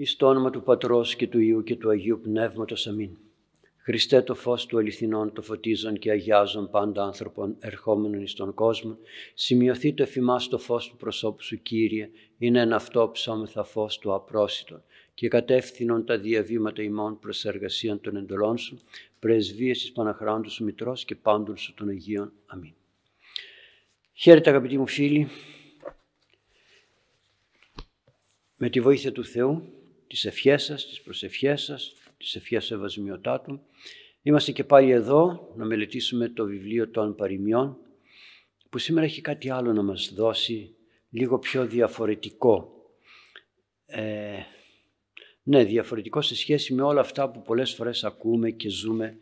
[0.00, 2.86] Εις το όνομα του Πατρός και του Υιού και του Αγίου Πνεύματος.
[2.86, 3.16] Αμήν.
[3.76, 8.98] Χριστέ το φως του αληθινών, το φωτίζον και αγιάζον πάντα άνθρωπον ερχόμενων εις τον κόσμο,
[9.34, 14.14] σημειωθεί το εφημάς το φως του προσώπου σου Κύριε, είναι ένα αυτό ψώμεθα φως του
[14.14, 14.82] απρόσιτον
[15.14, 18.80] και κατεύθυνον τα διαβήματα ημών προς εργασίαν των εντολών σου,
[19.18, 22.32] πρεσβείες της Παναχράντου σου Μητρός και πάντων σου των Αγίων.
[22.46, 22.74] Αμήν.
[24.12, 25.28] Χαίρετε αγαπητοί μου φίλοι,
[28.56, 29.72] με τη βοήθεια του Θεού
[30.08, 33.60] τις ευχές σας, τις προσευχές σας, τις ευχές Σεβασμιωτάτου.
[34.22, 37.76] Είμαστε και πάλι εδώ να μελετήσουμε το βιβλίο των παροιμιών
[38.70, 40.74] που σήμερα έχει κάτι άλλο να μας δώσει,
[41.10, 42.72] λίγο πιο διαφορετικό.
[43.86, 44.38] Ε,
[45.42, 49.18] ναι, διαφορετικό σε σχέση με όλα αυτά που πολλές φορές ακούμε και ζούμε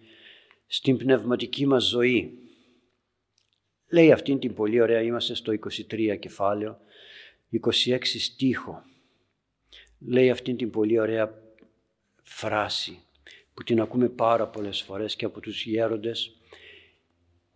[0.66, 2.38] στην πνευματική μας ζωή.
[3.90, 6.78] Λέει αυτήν την πολύ ωραία, είμαστε στο 23 κεφάλαιο,
[7.86, 8.84] 26 στίχο
[10.06, 11.42] λέει αυτήν την πολύ ωραία
[12.22, 13.00] φράση
[13.54, 16.36] που την ακούμε πάρα πολλές φορές και από τους γέροντες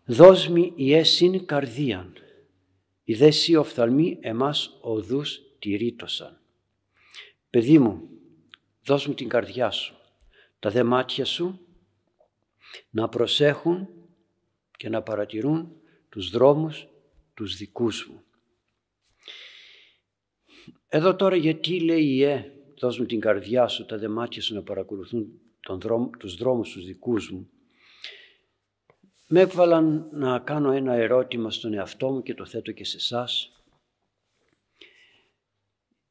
[0.05, 2.15] «Δώσ' μη η έσυν καρδίαν,
[3.05, 6.41] η δέσι οφθαλμή εμάς οδούς τηρήτωσαν».
[7.51, 8.09] Παιδί μου,
[8.85, 9.95] δώσ' μου την καρδιά σου,
[10.59, 11.61] τα δε μάτια σου
[12.91, 13.89] να προσέχουν
[14.77, 15.73] και να παρατηρούν
[16.09, 16.87] τους δρόμους
[17.35, 18.23] τους δικούς μου.
[20.93, 24.63] Εδώ τώρα γιατί λέει η Ε, δώσ' μου την καρδιά σου, τα δεμάτια σου να
[24.63, 27.51] παρακολουθούν τον δρόμο, τους δρόμους τους δικούς μου.
[29.27, 33.63] Με έβαλαν να κάνω ένα ερώτημα στον εαυτό μου και το θέτω και σε εσάς.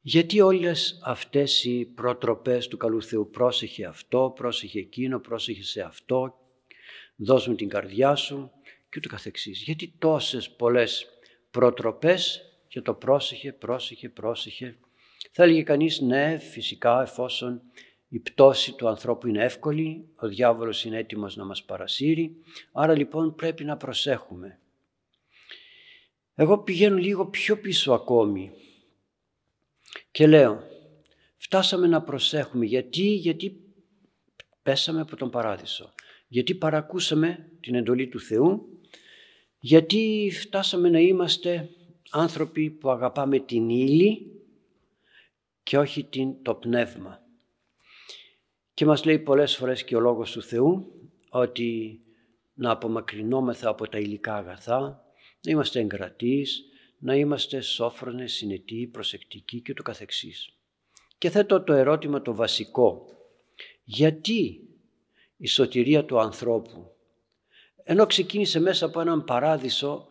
[0.00, 6.34] Γιατί όλες αυτές οι προτροπές του καλού Θεού πρόσεχε αυτό, πρόσεχε εκείνο, πρόσεχε σε αυτό,
[7.16, 8.50] δώσ' μου την καρδιά σου
[8.88, 9.62] και ούτω καθεξής.
[9.62, 11.06] Γιατί τόσες πολλές
[11.50, 14.78] προτροπές και το πρόσεχε, πρόσεχε, πρόσεχε.
[15.32, 17.62] Θα έλεγε κανείς ναι, φυσικά εφόσον
[18.08, 22.36] η πτώση του ανθρώπου είναι εύκολη, ο διάβολος είναι έτοιμος να μας παρασύρει,
[22.72, 24.58] άρα λοιπόν πρέπει να προσέχουμε.
[26.34, 28.50] Εγώ πηγαίνω λίγο πιο πίσω ακόμη
[30.10, 30.62] και λέω,
[31.36, 33.60] φτάσαμε να προσέχουμε γιατί, γιατί
[34.62, 35.94] πέσαμε από τον παράδεισο,
[36.28, 38.80] γιατί παρακούσαμε την εντολή του Θεού,
[39.60, 41.70] γιατί φτάσαμε να είμαστε
[42.10, 44.40] άνθρωποι που αγαπάμε την ύλη
[45.62, 47.22] και όχι την, το πνεύμα.
[48.74, 50.92] Και μας λέει πολλές φορές και ο Λόγος του Θεού
[51.28, 52.00] ότι
[52.54, 55.04] να απομακρυνόμεθα από τα υλικά αγαθά,
[55.40, 56.64] να είμαστε εγκρατείς,
[56.98, 60.54] να είμαστε σόφρονες, συνετοί, προσεκτικοί και το καθεξής.
[61.18, 63.06] Και θέτω το ερώτημα το βασικό.
[63.84, 64.68] Γιατί
[65.36, 66.92] η σωτηρία του ανθρώπου,
[67.82, 70.09] ενώ ξεκίνησε μέσα από έναν παράδεισο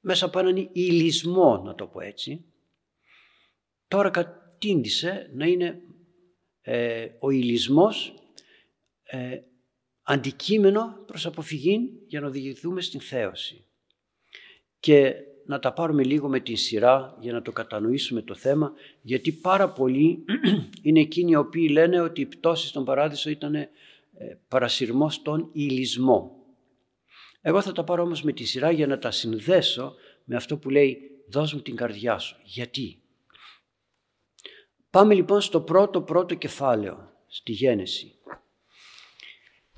[0.00, 2.44] μέσα από έναν ηλισμό, να το πω έτσι,
[3.88, 5.82] τώρα κατήντησε να είναι
[6.60, 8.14] ε, ο ηλισμός
[9.02, 9.40] ε,
[10.02, 13.64] αντικείμενο προς αποφυγή για να οδηγηθούμε στην θέωση.
[14.80, 15.14] Και
[15.46, 18.72] να τα πάρουμε λίγο με την σειρά για να το κατανοήσουμε το θέμα,
[19.02, 20.24] γιατί πάρα πολλοί
[20.82, 23.68] είναι εκείνοι οι οποίοι λένε ότι η πτώση στον παράδεισο ήταν ε,
[24.48, 26.39] παρασυρμός στον ηλισμό.
[27.40, 30.70] Εγώ θα τα πάρω όμως με τη σειρά για να τα συνδέσω με αυτό που
[30.70, 32.36] λέει «Δώσ' μου την καρδιά σου».
[32.44, 33.02] Γιατί;
[34.90, 38.14] Πάμε λοιπόν στο πρώτο πρώτο κεφάλαιο, στη Γένεση,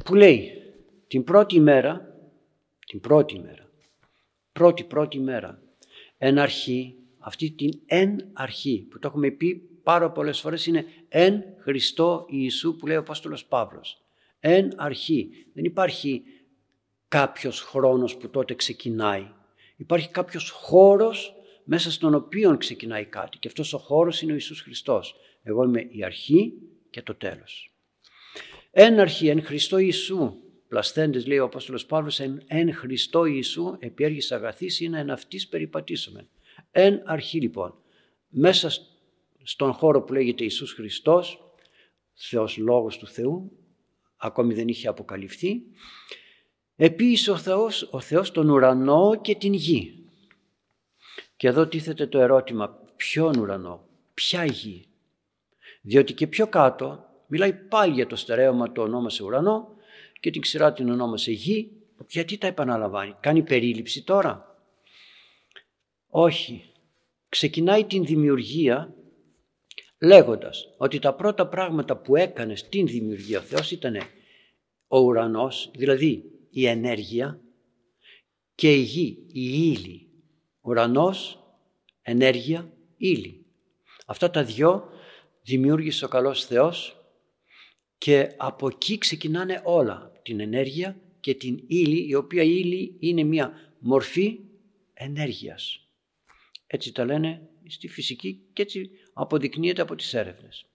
[0.05, 0.53] που λέει
[1.06, 2.17] την πρώτη μέρα,
[2.87, 3.71] την πρώτη μέρα,
[4.53, 5.62] πρώτη πρώτη μέρα,
[6.19, 11.43] εν αρχή, αυτή την εν αρχή που το έχουμε πει πάρα πολλές φορές είναι εν
[11.59, 14.03] Χριστό Ιησού που λέει ο Απόστολος Παύλος.
[14.41, 15.31] Εν αρχή.
[15.55, 16.22] Δεν υπάρχει
[17.12, 19.27] κάποιος χρόνος που τότε ξεκινάει.
[19.77, 21.34] Υπάρχει κάποιος χώρος
[21.65, 25.17] μέσα στον οποίο ξεκινάει κάτι και αυτός ο χώρος είναι ο Ιησούς Χριστός.
[25.43, 26.53] Εγώ είμαι η αρχή
[26.91, 27.75] και το τέλος.
[28.71, 30.34] Εν αρχή, εν Χριστό Ιησού,
[30.69, 36.28] πλασθέντες λέει ο Απόστολος Παύλος, εν, εν Χριστό Ιησού επιέργης αγαθής είναι εν αυτής περιπατήσουμε.
[36.71, 37.75] Εν αρχή λοιπόν,
[38.28, 38.71] μέσα
[39.42, 41.54] στον χώρο που λέγεται Ιησούς Χριστός,
[42.15, 43.53] Θεός Λόγος του Θεού,
[44.16, 45.63] ακόμη δεν είχε αποκαλυφθεί,
[46.84, 50.05] Επίσης ο Θεός, ο Θεός τον ουρανό και την γη.
[51.37, 54.87] Και εδώ τίθεται το ερώτημα, ποιον ουρανό, ποια γη;
[55.81, 59.69] Διότι και πιο κάτω μιλάει πάλι για το στερέωμα το ονόμασε ουρανό
[60.21, 61.71] και την ξηρά την ονόμασε γη.
[62.09, 64.57] Γιατί τα επαναλαμβάνει, κάνει περίληψη τώρα;
[66.09, 66.73] Όχι,
[67.29, 68.95] ξεκινάει την δημιουργία
[69.99, 73.97] λέγοντας ότι τα πρώτα πράγματα που έκανε στην δημιουργία ο Θεός ήταν
[74.89, 77.41] ο ουρανός, δηλαδή η ενέργεια
[78.54, 80.09] και η γη, η ύλη.
[80.60, 81.45] Ουρανός,
[82.03, 83.47] ενέργεια, ύλη.
[84.07, 84.89] Αυτά τα δυο
[85.43, 86.97] δημιούργησε ο καλός Θεός
[87.99, 93.75] και από εκεί ξεκινάνε όλα, την ενέργεια και την ύλη, η οποία ύλη είναι μια
[93.78, 94.39] μορφή
[94.95, 95.89] ενέργειας.
[96.66, 100.66] Έτσι τα λένε στη φυσική και έτσι αποδεικνύεται από τις έρευνες.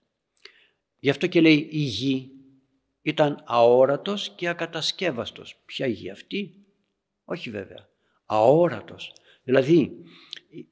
[1.00, 2.32] Γι' αυτό και λέει η γη
[3.10, 5.62] ήταν αόρατος και ακατασκεύαστος.
[5.66, 6.56] Ποια γη αυτή;
[7.26, 7.90] Όχι βέβαια.
[8.26, 9.14] Αόρατος.
[9.44, 9.92] Δηλαδή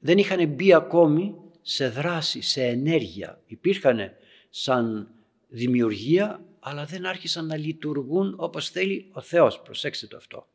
[0.00, 3.40] δεν είχαν μπει ακόμη σε δράση, σε ενέργεια.
[3.46, 4.10] Υπήρχαν
[4.50, 5.10] σαν
[5.48, 9.60] δημιουργία αλλά δεν άρχισαν να λειτουργούν όπως θέλει ο Θεός.
[9.60, 10.48] Προσέξτε το αυτό.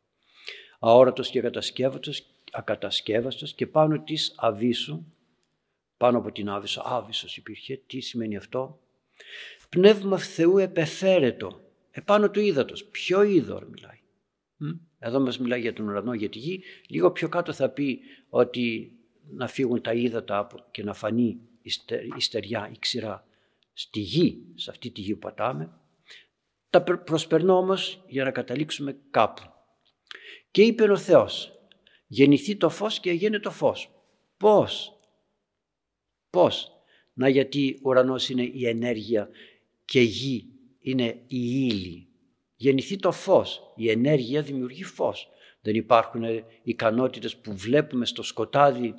[0.78, 5.04] Αόρατος και ακατασκεύαστος, ακατασκεύαστος και πάνω της αβίσου,
[5.96, 7.80] πάνω από την άβυσο, άβυσος υπήρχε.
[7.86, 8.78] Τι σημαίνει αυτό;
[9.68, 11.60] Πνεύμα Θεού επεφέρετο,
[11.92, 12.84] επάνω του ύδατος.
[12.84, 14.00] Ποιο είδωρ μιλάει.
[14.98, 16.62] Εδώ μας μιλάει για τον ουρανό, για τη γη.
[16.88, 18.92] Λίγο πιο κάτω θα πει ότι
[19.30, 21.40] να φύγουν τα ύδατα και να φανεί
[22.16, 23.26] η στεριά, η ξηρά
[23.72, 25.72] στη γη, σε αυτή τη γη που πατάμε.
[26.70, 29.42] Τα προσπερνώ όμως για να καταλήξουμε κάπου.
[30.50, 31.52] Και είπε ο Θεός,
[32.06, 33.90] γεννηθεί το φως και έγινε το φως.
[34.36, 35.00] Πώς,
[36.30, 36.72] πώς,
[37.12, 39.28] να γιατί ουρανός είναι η ενέργεια
[39.84, 40.51] και γη
[40.82, 42.08] είναι η ύλη.
[42.56, 45.28] Γεννηθεί το φως, η ενέργεια δημιουργεί φως.
[45.60, 46.22] Δεν υπάρχουν
[46.62, 48.94] ικανότητες που βλέπουμε στο σκοτάδι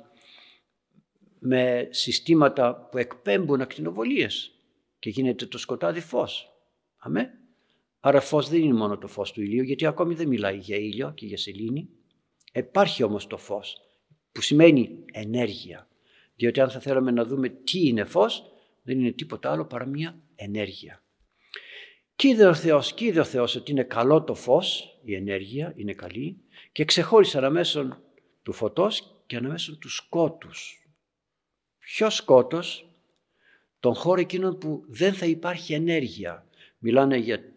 [1.38, 4.54] με συστήματα που εκπέμπουν ακτινοβολίες
[4.98, 6.48] και γίνεται το σκοτάδι φως.
[6.96, 7.30] Αμέ.
[8.00, 11.12] Άρα φως δεν είναι μόνο το φως του ηλίου γιατί ακόμη δεν μιλάει για ήλιο
[11.14, 11.88] και για σελήνη.
[12.52, 13.76] Υπάρχει όμως το φως
[14.32, 15.88] που σημαίνει ενέργεια.
[16.36, 18.44] Διότι αν θα θέλαμε να δούμε τι είναι φως
[18.82, 21.03] δεν είναι τίποτα άλλο παρά μια ενέργεια.
[22.16, 25.72] Και είδε ο Θεός, και είδε ο Θεός ότι είναι καλό το φως, η ενέργεια
[25.76, 26.40] είναι καλή
[26.72, 28.02] και ξεχώρισε αναμέσω
[28.42, 30.88] του φωτός και αναμέσω του σκότους.
[31.78, 32.88] Ποιος σκότος,
[33.80, 36.46] τον χώρο εκείνον που δεν θα υπάρχει ενέργεια.
[36.78, 37.54] Μιλάνε για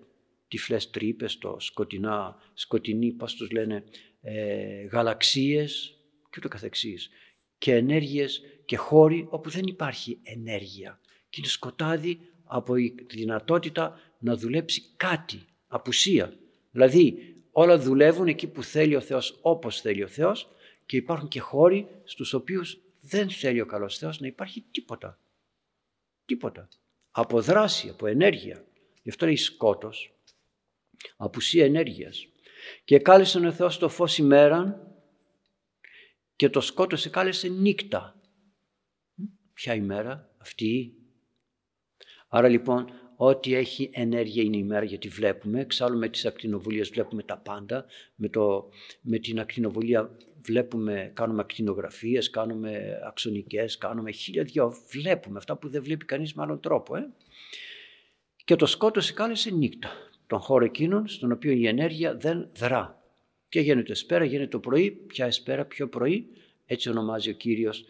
[0.48, 3.84] τυφλές τρύπες, το σκοτεινά, σκοτεινή, πώς τους λένε,
[4.22, 5.98] ε, γαλαξίες
[6.30, 7.10] και ούτω καθεξής.
[7.58, 11.00] Και ενέργειες και χώροι όπου δεν υπάρχει ενέργεια.
[11.30, 16.34] Και είναι σκοτάδι από η δυνατότητα να δουλέψει κάτι, απουσία.
[16.72, 20.50] Δηλαδή όλα δουλεύουν εκεί που θέλει ο Θεός όπως θέλει ο Θεός
[20.86, 25.20] και υπάρχουν και χώροι στους οποίους δεν θέλει ο καλός Θεός να υπάρχει τίποτα.
[26.26, 26.70] Τίποτα.
[27.12, 28.66] Από δράση, από ενέργεια.
[29.04, 30.12] Γι' αυτό λέει σκότος
[31.18, 32.28] απουσία ενέργειας.
[32.84, 34.92] Και κάλεσε ο Θεός το φως ημέραν
[36.36, 38.22] και το σκότος κάλεσε νύχτα.
[39.54, 40.97] Ποια ημέρα; Αυτή.
[42.28, 45.60] Άρα λοιπόν ό,τι έχει ενέργεια είναι η μέρα γιατί βλέπουμε.
[45.60, 47.86] Εξάλλου με τις ακτινοβουλίες βλέπουμε τα πάντα.
[48.16, 48.70] Με, το,
[49.02, 54.74] με την ακτινοβουλία βλέπουμε, κάνουμε ακτινογραφίες, κάνουμε αξονικές, κάνουμε χίλια δυο.
[54.90, 56.96] Βλέπουμε αυτά που δεν βλέπει κανείς με άλλον τρόπο.
[56.96, 57.10] Ε;
[58.46, 59.90] Και το σκότος κάλεσε νύχτα
[60.28, 63.02] τον χώρο εκείνον στον οποίο η ενέργεια δεν δρά.
[63.50, 66.28] Και γίνεται εσπέρα, γίνεται το πρωί, ποια εσπέρα, ποιο πρωί,
[66.66, 67.86] έτσι ονομάζει ο Κύριος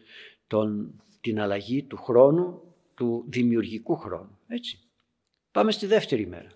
[0.48, 2.67] τον, την αλλαγή του χρόνου,
[2.98, 4.38] του δημιουργικού χρόνου.
[4.48, 4.80] Έτσι.
[5.52, 6.52] Πάμε στη δεύτερη μέρα.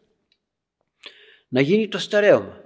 [1.48, 2.64] Να γίνει το στερέωμα.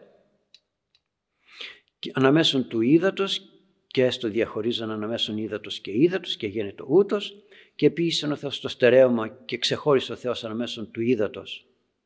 [2.13, 3.41] Αναμέσων του ύδατος
[3.87, 7.35] και έστω διαχωρίζαν αναμέσων ύδατος και ύδατος και γίνεται ούτος
[7.75, 11.65] και επίσης ο Θεός το στερέωμα και ξεχώρισε ο Θεός αναμέσων του ύδατος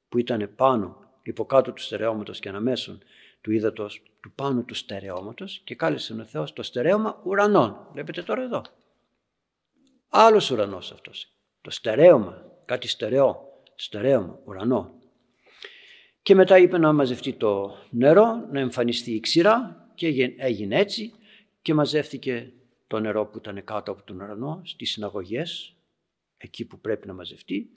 [0.10, 3.04] που ήταν πάνω, υποκάτω του στερεώματος και αναμέσων
[3.42, 7.88] του ύδατος, του πάνω του στερεώματος και κάλεσε ο Θεός το στερέωμα ουρανών.
[7.92, 8.62] Βλέπετε τώρα εδώ.
[10.10, 11.34] Άλλος ουρανός αυτός.
[11.62, 14.94] Το στερέωμα, κάτι στερεό, στερέωμα, ουρανό.
[16.22, 21.14] Και μετά είπε να μαζευτεί το νερό, να εμφανιστεί η ξηρά και έγινε έτσι
[21.62, 22.54] και μαζεύτηκε
[22.88, 25.76] το νερό που ήταν κάτω από τον ουρανό στις συναγωγές,
[26.38, 27.70] εκεί που πρέπει να μαζευτεί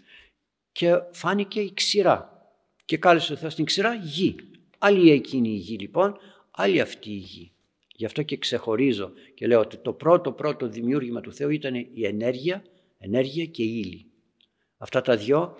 [0.73, 2.47] και φάνηκε η ξηρά
[2.85, 4.37] και κάλεσε ο Θεός την ξηρά γη.
[4.79, 6.17] Άλλη εκείνη η γη λοιπόν,
[6.51, 7.53] άλλη αυτή η γη.
[7.95, 12.07] Γι' αυτό και ξεχωρίζω και λέω ότι το πρώτο πρώτο δημιούργημα του Θεού ήταν η
[12.07, 12.63] ενέργεια,
[13.03, 14.07] ενέργεια και η ύλη.
[14.77, 15.57] Αυτά τα δυο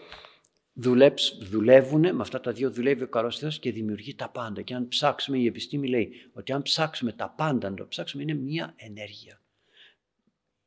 [1.41, 4.63] δουλεύουν, με αυτά τα δύο δουλεύει ο καλός Θεός και δημιουργεί τα πάντα.
[4.63, 8.35] Και αν ψάξουμε, η επιστήμη λέει ότι αν ψάξουμε τα πάντα, να το ψάξουμε είναι
[8.35, 9.41] μία ενέργεια.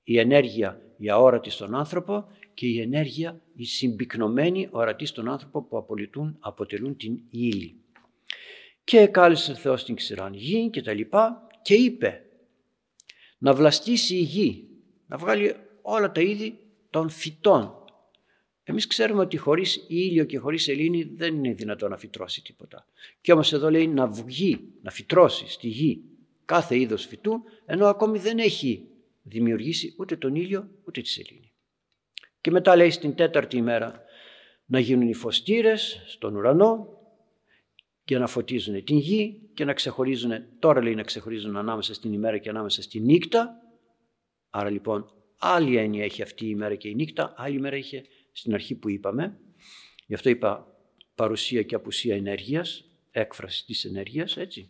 [0.03, 5.77] Η ενέργεια η αόρατη στον άνθρωπο και η ενέργεια η συμπυκνωμένη ορατή στον άνθρωπο που
[5.77, 7.79] απολυτούν, αποτελούν την ύλη.
[8.83, 12.21] Και κάλεσε ο Θεός την ξηράν γη και τα λοιπά και είπε
[13.37, 14.67] να βλαστήσει η γη,
[15.07, 16.64] να βγάλει όλα τα είδη
[16.95, 17.73] των φυτών.
[18.63, 22.87] Εμείς ξέρουμε ότι χωρίς ήλιο και χωρίς σελήνη δεν είναι δυνατόν να φυτρώσει τίποτα.
[23.21, 26.03] Και όμως εδώ λέει να βγει, να φυτρώσει στη γη
[26.45, 28.87] κάθε είδος φυτού, ενώ ακόμη δεν έχει
[29.23, 31.51] δημιουργήσει ούτε τον ήλιο ούτε τη σελήνη.
[32.41, 34.03] Και μετά λέει στην τέταρτη ημέρα
[34.65, 36.87] να γίνουν οι φωστήρες στον ουρανό
[38.03, 42.37] και να φωτίζουν την γη και να ξεχωρίζουν, τώρα λέει να ξεχωρίζουν ανάμεσα στην ημέρα
[42.37, 43.61] και ανάμεσα στη νύχτα.
[44.49, 45.09] Άρα λοιπόν
[45.53, 48.89] άλλη έννοια έχει αυτή η ημέρα και η νύχτα, άλλη ημέρα είχε στην αρχή που
[48.89, 49.39] είπαμε.
[50.05, 50.75] Γι' αυτό είπα
[51.15, 54.69] παρουσία και απουσία ενέργειας, έκφραση της ενέργειας, έτσι.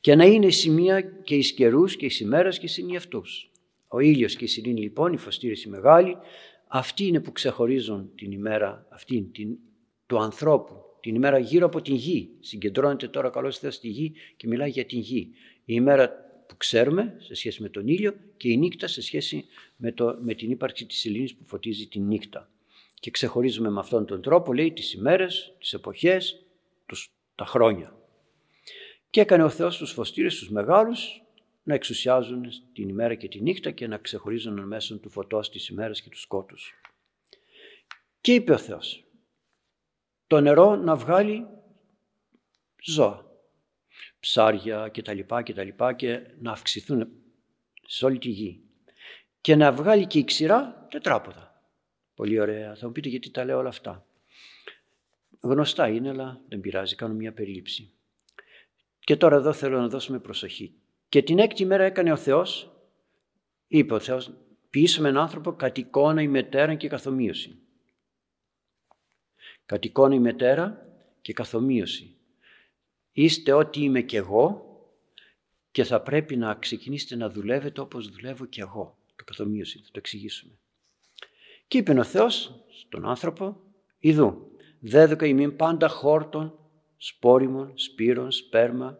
[0.00, 3.50] Και να είναι η σημεία και οι καιρούς και οι ημέρες και οι αυτούς.
[3.88, 6.16] Ο ήλιος και η σιρήνη λοιπόν, η φωστήρηση μεγάλη,
[6.68, 9.58] αυτοί είναι που ξεχωρίζουν την ημέρα αυτή την,
[10.06, 12.30] του ανθρώπου, την ημέρα γύρω από την γη.
[12.40, 15.30] Συγκεντρώνεται τώρα καλώς Θεός στη γη και μιλάει για την γη.
[15.64, 16.10] Η ημέρα
[16.52, 19.44] που ξέρουμε σε σχέση με τον ήλιο και η νύχτα σε σχέση
[19.76, 22.50] με, το, με την ύπαρξη της σελήνης που φωτίζει την νύχτα.
[22.94, 26.44] Και ξεχωρίζουμε με αυτόν τον τρόπο, λέει, τις ημέρες, τις εποχές,
[26.86, 27.96] τους, τα χρόνια.
[29.10, 31.22] Και έκανε ο Θεός τους φωστήρες, τους μεγάλους,
[31.62, 36.02] να εξουσιάζουν την ημέρα και τη νύχτα και να ξεχωρίζουν μέσω του φωτός τις ημέρες
[36.02, 36.74] και τους σκότους.
[38.20, 39.04] Και είπε ο Θεός,
[40.26, 41.46] το νερό να βγάλει
[42.82, 43.31] ζώα,
[44.22, 47.08] ψάρια και τα λοιπά και τα λοιπά και να αυξηθούν
[47.86, 48.60] σε όλη τη γη.
[49.40, 51.62] Και να βγάλει και η ξηρά τετράποδα.
[52.14, 52.74] Πολύ ωραία.
[52.74, 54.06] Θα μου πείτε γιατί τα λέω όλα αυτά.
[55.40, 57.90] Γνωστά είναι, αλλά δεν πειράζει, κάνω μια περίληψη.
[58.98, 60.74] Και τώρα εδώ θέλω να δώσουμε προσοχή.
[61.08, 62.72] Και την έκτη μέρα έκανε ο Θεός,
[63.68, 64.32] είπε ο Θεός,
[64.70, 67.58] ποιήσουμε έναν άνθρωπο κατ' εικόνα ημετέραν και καθομοίωση.
[69.66, 70.86] Κατ' εικόνα ημετέρα
[71.22, 72.16] και καθομοίωση.
[73.12, 74.66] Είστε ό,τι είμαι κι εγώ
[75.70, 78.98] και θα πρέπει να ξεκινήσετε να δουλεύετε όπως δουλεύω κι εγώ.
[79.16, 80.52] Το καθομοίωση, θα το εξηγήσουμε.
[81.68, 83.60] Και είπε ο Θεός στον άνθρωπο,
[83.98, 84.50] «Ιδού,
[84.80, 86.58] δέδοκα ημίν πάντα χόρτων,
[86.96, 88.98] σπόριμων, σπύρων, σπέρμα,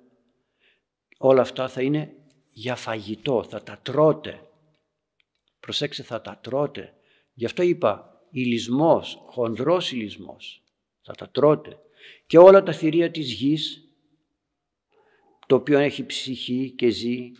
[1.19, 2.14] όλα αυτά θα είναι
[2.52, 4.47] για φαγητό, θα τα τρώτε.
[5.61, 6.95] Προσέξτε, θα τα τρώτε.
[7.35, 10.62] Γι' αυτό είπα, ηλισμός, χονδρός ηλισμός,
[11.02, 11.78] θα τα τρώτε.
[12.26, 13.91] Και όλα τα θηρία της γης,
[15.52, 17.30] το οποίο έχει ψυχή και ζει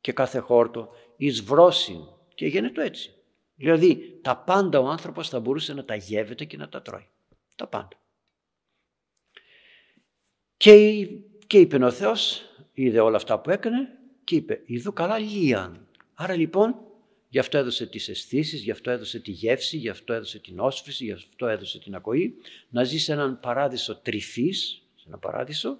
[0.00, 2.00] και κάθε χόρτο, εις βρόσιν.
[2.34, 3.14] Και γίνεται έτσι.
[3.54, 7.08] Δηλαδή, τα πάντα ο άνθρωπος θα μπορούσε να τα γεύεται και να τα τρώει.
[7.56, 8.00] Τα πάντα.
[10.56, 11.06] Και,
[11.46, 13.88] και είπε ο Θεός, είδε όλα αυτά που έκανε
[14.24, 15.86] και είπε «Ιδού καλά λίαν».
[16.14, 16.74] Άρα λοιπόν
[17.28, 21.04] γι' αυτό έδωσε τις αισθήσεις, γι' αυτό έδωσε τη γεύση, γι' αυτό έδωσε την όσφρηση,
[21.04, 22.34] γι' αυτό έδωσε την ακοή,
[22.68, 25.78] να ζεις σε έναν παράδεισο τρυφής, σε έναν παράδεισο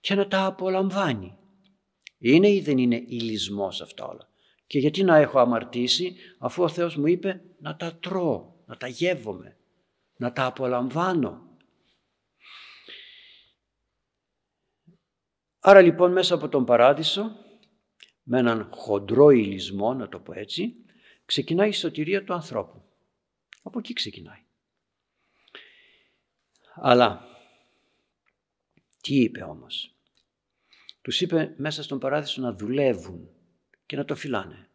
[0.00, 1.38] και να τα απολαμβάνει.
[2.18, 4.28] Είναι ή δεν είναι ηλισμός αυτά όλα.
[4.66, 8.86] Και γιατί να έχω αμαρτήσει αφού ο Θεός μου είπε να τα τρώω, να τα
[8.86, 9.56] γεύομαι,
[10.16, 11.56] να τα απολαμβάνω.
[15.58, 17.36] Άρα λοιπόν μέσα από τον παράδεισο,
[18.22, 20.74] με έναν χοντρό ηλισμό, να το πω έτσι,
[21.24, 22.82] ξεκινάει η σωτηρία του ανθρώπου.
[23.62, 24.44] Από εκεί ξεκινάει.
[26.74, 27.24] Αλλά,
[29.06, 29.94] τι είπε όμως;
[31.02, 33.28] Τους είπε μέσα στον παράδεισο να δουλεύουν
[33.86, 34.68] και να το φυλάνε.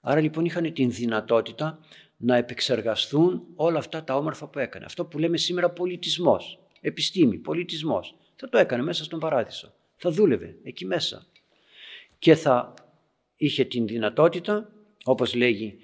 [0.00, 1.80] Άρα λοιπόν είχαν την δυνατότητα
[2.16, 4.84] να επεξεργαστούν όλα αυτά τα όμορφα που έκανε.
[4.84, 8.14] Αυτό που λέμε σήμερα πολιτισμός, επιστήμη, πολιτισμός.
[8.36, 11.26] Θα το έκανε μέσα στον παράδεισο θα δούλευε εκεί μέσα
[12.18, 12.74] και θα
[13.36, 14.72] είχε την δυνατότητα,
[15.04, 15.78] όπως λέγει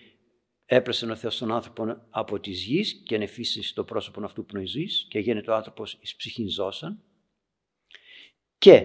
[0.66, 5.18] έπρεσε ο Θεός τον άνθρωπο από της γης και ανεφίσει στο πρόσωπο αυτού πνοηζής και
[5.18, 7.02] γίνεται ο άνθρωπος εις ψυχήν ζώσαν
[8.64, 8.84] και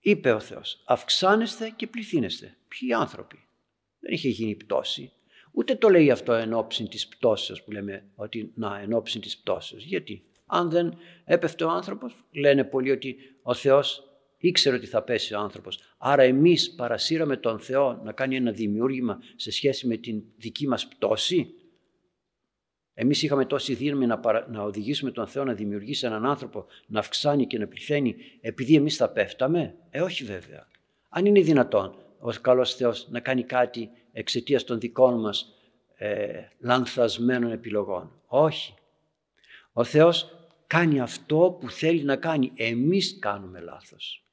[0.00, 2.56] είπε ο Θεός αυξάνεστε και πληθύνεστε.
[2.68, 3.36] Ποιοι άνθρωποι.
[3.98, 5.12] Δεν είχε γίνει πτώση.
[5.52, 9.38] Ούτε το λέει αυτό εν ώψη της πτώσεως που λέμε ότι να εν ώψη της
[9.38, 9.84] πτώσεως.
[9.84, 15.34] Γιατί αν δεν έπεφτε ο άνθρωπος, λένε πολλοί ότι ο Θεός ήξερε ότι θα πέσει
[15.34, 15.78] ο άνθρωπος.
[15.98, 20.88] Άρα εμείς παρασύραμε τον Θεό να κάνει ένα δημιούργημα σε σχέση με την δική μας
[20.88, 21.54] πτώση.
[22.94, 27.46] Εμείς είχαμε τόση δύναμη να, να οδηγήσουμε τον Θεό να δημιουργήσει έναν άνθρωπο, να αυξάνει
[27.46, 30.68] και να πληθαίνει, επειδή εμείς θα πέφταμε; Ε, όχι βέβαια.
[31.08, 35.54] Αν είναι δυνατόν ο καλός Θεός να κάνει κάτι εξαιτίας των δικών μας
[35.94, 38.74] ε, λανθασμένων επιλογών; Όχι.
[39.72, 42.52] Ο Θεός κάνει αυτό που θέλει να κάνει.
[42.56, 44.24] Εμείς κάνουμε λάθος.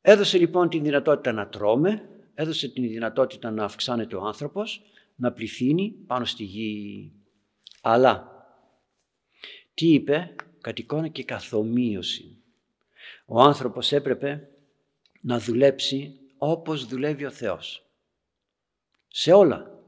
[0.00, 4.82] Έδωσε λοιπόν την δυνατότητα να τρώμε, έδωσε την δυνατότητα να αυξάνεται ο άνθρωπος,
[5.20, 7.12] να πληθύνει πάνω στη γη.
[7.82, 8.28] Αλλά,
[9.74, 12.36] τι είπε, κατ' εικόνα και καθομοίωση.
[13.26, 14.48] Ο άνθρωπος έπρεπε
[15.20, 17.86] να δουλέψει όπως δουλεύει ο Θεός.
[19.08, 19.78] Σε όλα.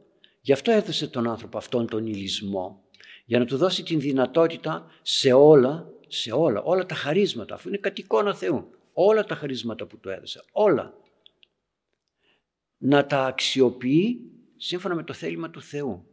[0.40, 2.84] Γι' αυτό έδωσε τον άνθρωπο αυτόν τον ηλισμό
[3.24, 7.78] για να του δώσει την δυνατότητα σε όλα, σε όλα, όλα τα χαρίσματα, αφού είναι
[7.78, 10.94] κατ' εικόνα Θεού, όλα τα χαρίσματα που του έδωσε, όλα,
[12.78, 14.31] να τα αξιοποιεί
[14.64, 16.06] σύμφωνα με το θέλημα του Θεού.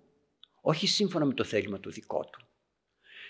[0.61, 2.47] Όχι σύμφωνα με το θέλημα του δικό του.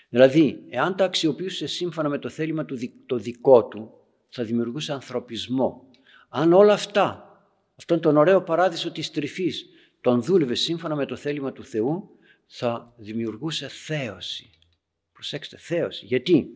[0.10, 3.94] Δηλαδή, εάν τα αξιοποιούσε σύμφωνα με το θέλημα του το δικό του,
[4.30, 5.90] θα δημιουργούσε ανθρωπισμό.
[6.30, 7.38] Αν όλα αυτά,
[7.76, 9.66] αυτόν τον ωραίο παράδεισο της τρυφής,
[10.02, 12.10] τον δούλευε σύμφωνα με το θέλημα του Θεού,
[12.46, 14.50] θα δημιουργούσε θέωση.
[15.12, 16.06] Προσέξτε, θέωση.
[16.06, 16.50] Γιατί;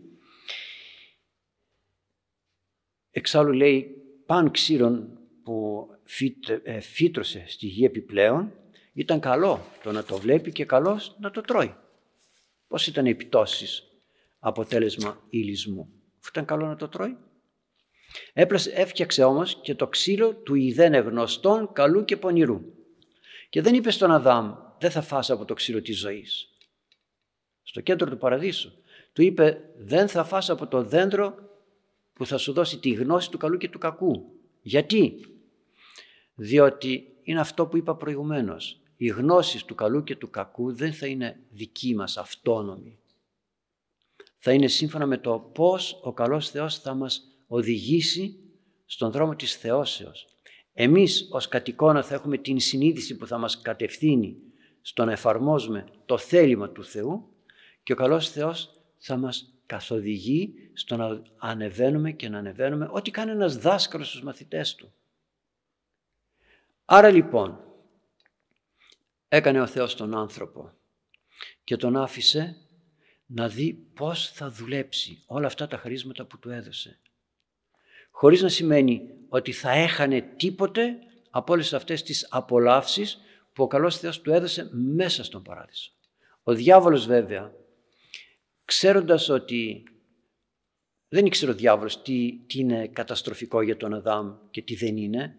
[3.12, 5.88] Εξάλλου λέει παν ξύρον που
[6.64, 8.54] ε, φύτρωσε στη γη επιπλέον
[8.94, 11.76] ήταν καλό το να το βλέπει και καλός να το τρώει.
[12.68, 13.84] Πώς ήταν οι επιπτώσεις
[14.40, 15.90] αποτέλεσμα ήλισμου.
[16.30, 17.18] Ήταν καλό να το τρώει.
[18.34, 22.62] Έπλασε, έφτιαξε όμως και το ξύλο του ιδέν ευνωστών καλού και πονηρού.
[23.50, 26.50] Και δεν είπε στον Αδάμ δεν θα φας από το ξύλο της ζωής.
[27.64, 28.72] Στο κέντρο του παραδείσου.
[29.14, 31.36] Του είπε δεν θα φας από το δέντρο
[32.14, 34.26] που θα σου δώσει τη γνώση του καλού και του κακού.
[34.62, 35.20] Γιατί;
[36.36, 38.82] Διότι είναι αυτό που είπα προηγουμένως.
[38.98, 43.00] Οι γνώση του καλού και του κακού δεν θα είναι δική μας αυτόνομη.
[44.40, 48.40] Θα είναι σύμφωνα με το πώς ο καλός Θεός θα μας οδηγήσει
[48.86, 50.28] στον δρόμο της θεώσεως.
[50.74, 54.38] Εμείς ως κατοικώνα θα έχουμε την συνείδηση που θα μας κατευθύνει
[54.82, 57.28] στο να εφαρμόζουμε το θέλημα του Θεού
[57.84, 63.32] και ο καλός Θεός θα μας καθοδηγεί στο να ανεβαίνουμε και να ανεβαίνουμε ό,τι κάνει
[63.32, 64.94] ένας δάσκαλος στους μαθητές του.
[66.86, 67.64] Άρα λοιπόν
[69.28, 70.74] έκανε ο Θεός τον άνθρωπο
[71.64, 72.58] και τον άφησε
[73.26, 77.00] να δει πώς θα δουλέψει όλα αυτά τα χαρίσματα που του έδωσε.
[78.12, 80.98] Χωρίς να σημαίνει ότι θα έχανε τίποτε
[81.30, 83.22] από όλες αυτές τις απολαύσεις
[83.54, 85.92] που ο καλός Θεός του έδωσε μέσα στον παράδεισο.
[86.44, 87.54] Ο διάβολος βέβαια,
[88.66, 89.84] ξέροντας ότι
[91.08, 95.38] δεν ήξερε ο διάβολος τι, τι είναι καταστροφικό για τον Αδάμ και τι δεν είναι,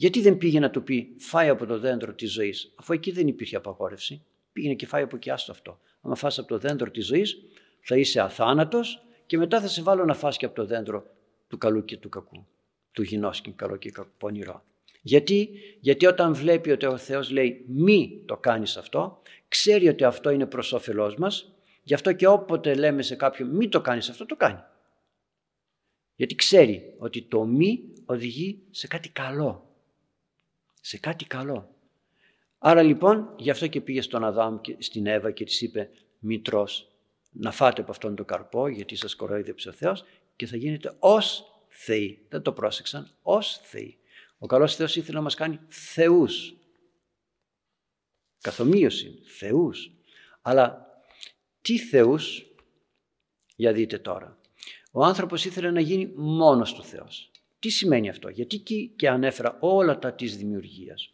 [0.00, 3.28] γιατί δεν πήγε να του πει φάει από το δέντρο της ζωής, αφού εκεί δεν
[3.28, 4.22] υπήρχε απαγόρευση.
[4.52, 5.80] Πήγαινε και φάει από εκεί άστο αυτό.
[6.00, 7.36] Αν φας από το δέντρο της ζωής
[7.80, 11.06] θα είσαι αθάνατος και μετά θα σε βάλω να φας και από το δέντρο
[11.48, 12.46] του καλού και του κακού.
[12.92, 14.64] Του γινώσκην καλό και πονηρό.
[15.00, 20.30] Γιατί, γιατί όταν βλέπει ότι ο Θεός λέει μη το κάνεις αυτό, ξέρει ότι αυτό
[20.30, 24.26] είναι προς όφελός μας, γι' αυτό και όποτε λέμε σε κάποιον μη το κάνεις αυτό,
[24.26, 24.60] το κάνει.
[26.14, 29.67] Γιατί ξέρει ότι το μη οδηγεί σε κάτι καλό.
[30.88, 31.74] Σε κάτι καλό.
[32.58, 36.40] Άρα λοιπόν γι' αυτό και πήγε στον Αδάμ και στην Εύα και της είπε μη
[36.40, 36.90] τρως
[37.30, 40.04] να φάτε από αυτόν τον καρπό γιατί σας κοροϊδεύσε ο Θεός
[40.36, 42.26] και θα γίνετε ως Θεοί.
[42.28, 43.98] Δεν το πρόσεξαν, ως Θεοί.
[44.38, 46.56] Ο καλός Θεός ήθελε να μας κάνει θεούς.
[48.40, 49.92] Καθομοίωση, θεούς.
[50.42, 50.86] Αλλά
[51.60, 52.46] τι θεούς,
[53.56, 54.38] για δείτε τώρα.
[54.92, 57.30] Ο άνθρωπος ήθελε να γίνει μόνος του Θεός.
[57.58, 58.58] Τι σημαίνει αυτό, γιατί
[58.96, 61.12] και ανέφερα όλα τα της δημιουργίας.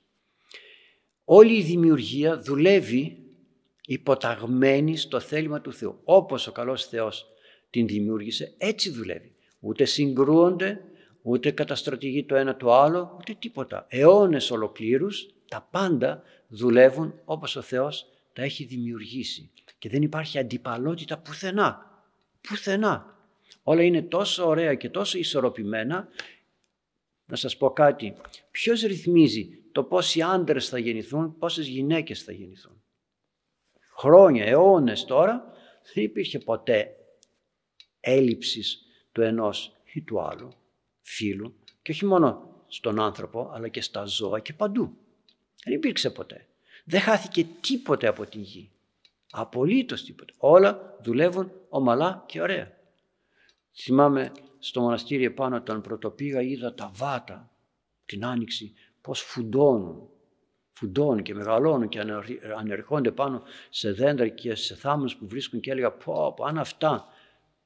[1.24, 3.18] Όλη η δημιουργία δουλεύει
[3.86, 6.00] υποταγμένη στο θέλημα του Θεού.
[6.04, 7.26] Όπως ο καλός Θεός
[7.70, 9.34] την δημιούργησε, έτσι δουλεύει.
[9.60, 10.80] Ούτε συγκρούονται,
[11.22, 13.86] ούτε καταστρατηγεί το ένα το άλλο, ούτε τίποτα.
[13.88, 19.50] Αιώνες ολοκλήρους, τα πάντα δουλεύουν όπως ο Θεός τα έχει δημιουργήσει.
[19.78, 22.02] Και δεν υπάρχει αντιπαλότητα πουθενά.
[22.40, 23.18] Πουθενά.
[23.62, 26.08] Όλα είναι τόσο ωραία και τόσο ισορροπημένα.
[27.26, 28.16] Να σας πω κάτι.
[28.50, 32.82] Ποιος ρυθμίζει το πόσοι άντρες θα γεννηθούν, πόσες γυναίκες θα γεννηθούν;
[33.96, 35.52] Χρόνια, αιώνες τώρα
[35.94, 36.96] δεν υπήρχε ποτέ
[38.00, 40.52] έλλειψης του ενός ή του άλλου
[41.00, 44.96] φίλου και όχι μόνο στον άνθρωπο αλλά και στα ζώα και παντού.
[45.64, 46.46] Δεν υπήρξε ποτέ.
[46.84, 48.70] Δεν χάθηκε τίποτε από την γη.
[49.30, 50.32] Απολύτως τίποτε.
[50.38, 52.72] Όλα δουλεύουν ομαλά και ωραία.
[53.74, 57.50] Θυμάμαι στο μοναστήρι επάνω όταν πρωτοπήγα είδα τα βάτα
[58.06, 60.08] την άνοιξη πώς φουντώνουν.
[60.72, 62.00] Φουντώνουν και μεγαλώνουν και
[62.56, 67.06] ανερχόνται πάνω σε δέντρα και σε θάμνους που βρίσκουν και έλεγα πω, πω αν αυτά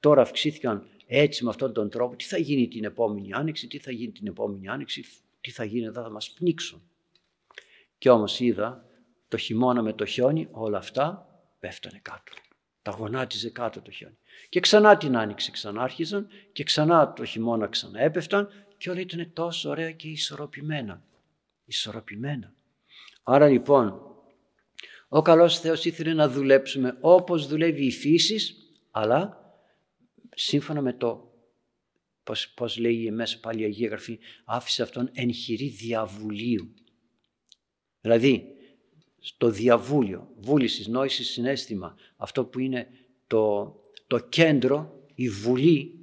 [0.01, 3.90] τώρα αυξήθηκαν έτσι με αυτόν τον τρόπο, τι θα γίνει την επόμενη άνοιξη, τι θα
[3.90, 5.05] γίνει την επόμενη άνοιξη,
[5.40, 6.83] τι θα γίνει εδώ, θα μας πνίξουν.
[7.99, 8.85] Και όμως είδα
[9.29, 12.48] το χειμώνα με το χιόνι, όλα αυτά πέφτανε κάτω.
[12.88, 14.18] Τα γονάτιζε κάτω το χιόνι.
[14.48, 19.70] Και ξανά την άνοιξη ξανάρχιζαν και ξανά το χειμώνα ξανά έπεφταν και όλα ήταν τόσο
[19.70, 21.03] ωραία και ισορροπημένα.
[21.64, 22.55] Ισορροπημένα.
[23.22, 24.01] Άρα λοιπόν,
[25.09, 28.55] ο καλός Θεός ήθελε να δουλέψουμε όπως δουλεύει η φύση,
[28.90, 29.38] αλλά
[30.35, 31.33] σύμφωνα με το
[32.22, 36.74] πώς, πώς λέει μέσα πάλι η Αγία Γραφή, άφησε αυτόν εν χειρή διαβουλίου.
[38.01, 38.58] Δηλαδή,
[39.21, 42.89] στο διαβούλιο, βούλησης, νόησης, συνέστημα, αυτό που είναι
[43.27, 43.75] το,
[44.07, 45.99] το κέντρο, η βουλή,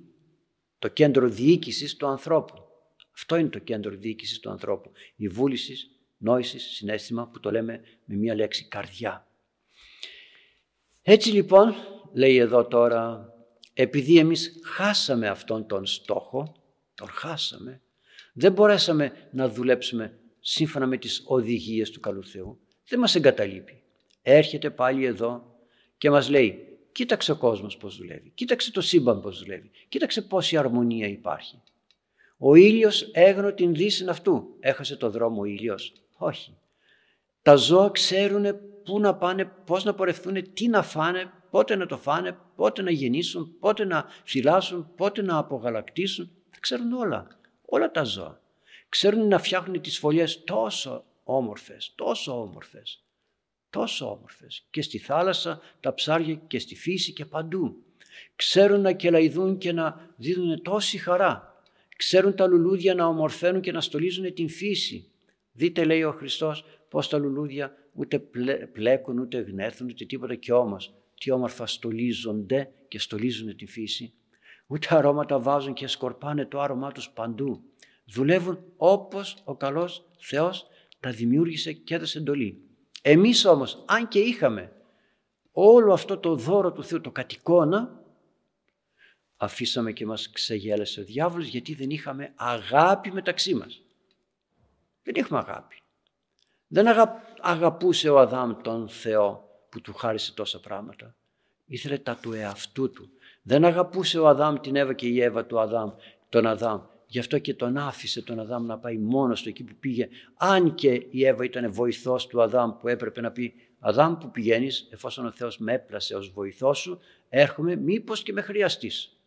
[0.80, 2.54] το κέντρο διοίκησης του ανθρώπου.
[3.14, 4.92] Αυτό είναι το κέντρο διοίκησης του ανθρώπου.
[5.16, 9.28] Η βούλησης, νόησης, συνέστημα που το λέμε με μία λέξη καρδιά.
[11.02, 11.76] Έτσι λοιπόν,
[12.14, 13.34] λέει εδώ τώρα,
[13.74, 16.56] επειδή εμείς χάσαμε αυτόν τον στόχο,
[16.96, 17.82] τον χάσαμε,
[18.34, 23.82] δεν μπορέσαμε να δουλέψουμε σύμφωνα με τις οδηγίες του καλού Θεού, δεν μας εγκαταλείπει.
[24.22, 25.56] Έρχεται πάλι εδώ
[25.98, 30.58] και μας λέει κοίταξε ο κόσμος πώς δουλεύει, κοίταξε το σύμπαν πώς δουλεύει, κοίταξε πόση
[30.58, 31.62] αρμονία υπάρχει.
[32.38, 34.56] Ο ήλιος έγνω την δύση αυτού.
[34.60, 35.94] Έχασε το δρόμο ο ήλιος.
[36.18, 36.58] Όχι.
[37.42, 38.46] Τα ζώα ξέρουν
[38.84, 42.92] πού να πάνε, πώς να πορευθούν, τι να φάνε, πότε να το φάνε, πότε να
[42.92, 46.32] γεννήσουν, πότε να φυλάσσουν, πότε να απογαλακτήσουν.
[46.52, 47.28] Τα ξέρουν όλα.
[47.66, 48.42] Όλα τα ζώα.
[48.90, 53.06] Ξέρουν να φτιάχνουν τις φωλιές τόσο όμορφες, τόσο όμορφες
[53.76, 57.84] τόσο όμορφες και στη θάλασσα, τα ψάρια και στη φύση και παντού.
[58.36, 61.62] Ξέρουν να κελαϊδούν και να δίνουν τόση χαρά.
[61.98, 65.12] Ξέρουν τα λουλούδια να ομορφαίνουν και να στολίζουν την φύση.
[65.52, 68.20] Δείτε λέει ο Χριστός πως τα λουλούδια ούτε
[68.74, 74.14] πλέκουν ούτε γνέθουν ούτε τίποτα και όμως τι όμορφα στολίζονται και στολίζουν την φύση.
[74.68, 77.64] Ούτε αρώματα βάζουν και σκορπάνε το άρωμά τους παντού.
[78.06, 80.68] Δουλεύουν όπως ο καλός Θεός
[81.00, 82.62] τα δημιούργησε και έδωσε εντολή.
[83.02, 84.72] Εμείς όμως, αν και είχαμε
[85.52, 88.04] όλο αυτό το δώρο του Θεού, το κατοικώνα,
[89.38, 93.82] αφήσαμε και μας ξεγέλασε ο διάβολος γιατί δεν είχαμε αγάπη μεταξύ μας.
[95.04, 95.82] Δεν είχαμε αγάπη.
[96.68, 96.88] Δεν
[97.42, 101.16] αγαπούσε ο Αδάμ τον Θεό που του χάρισε τόσα πράγματα.
[101.66, 103.10] Ήθελε τα του εαυτού του.
[103.42, 105.92] Δεν αγαπούσε ο Αδάμ την Εύα και η Εύα του Αδάμ,
[106.30, 106.82] τον Αδάμ.
[107.16, 110.10] Γι' αυτό και τον άφησε τον Αδάμ να πάει μόνος του εκεί που πήγε.
[110.38, 114.88] Αν και η Εύα ήταν βοηθός του Αδάμ που έπρεπε να πει Αδάμ που πηγαίνεις
[114.92, 117.00] εφόσον ο Θεός με έπλασε ως βοηθός σου
[117.30, 119.18] έρχομαι μήπως και με χρειαστείς.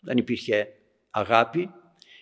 [0.00, 0.72] Δεν υπήρχε
[1.10, 1.70] αγάπη.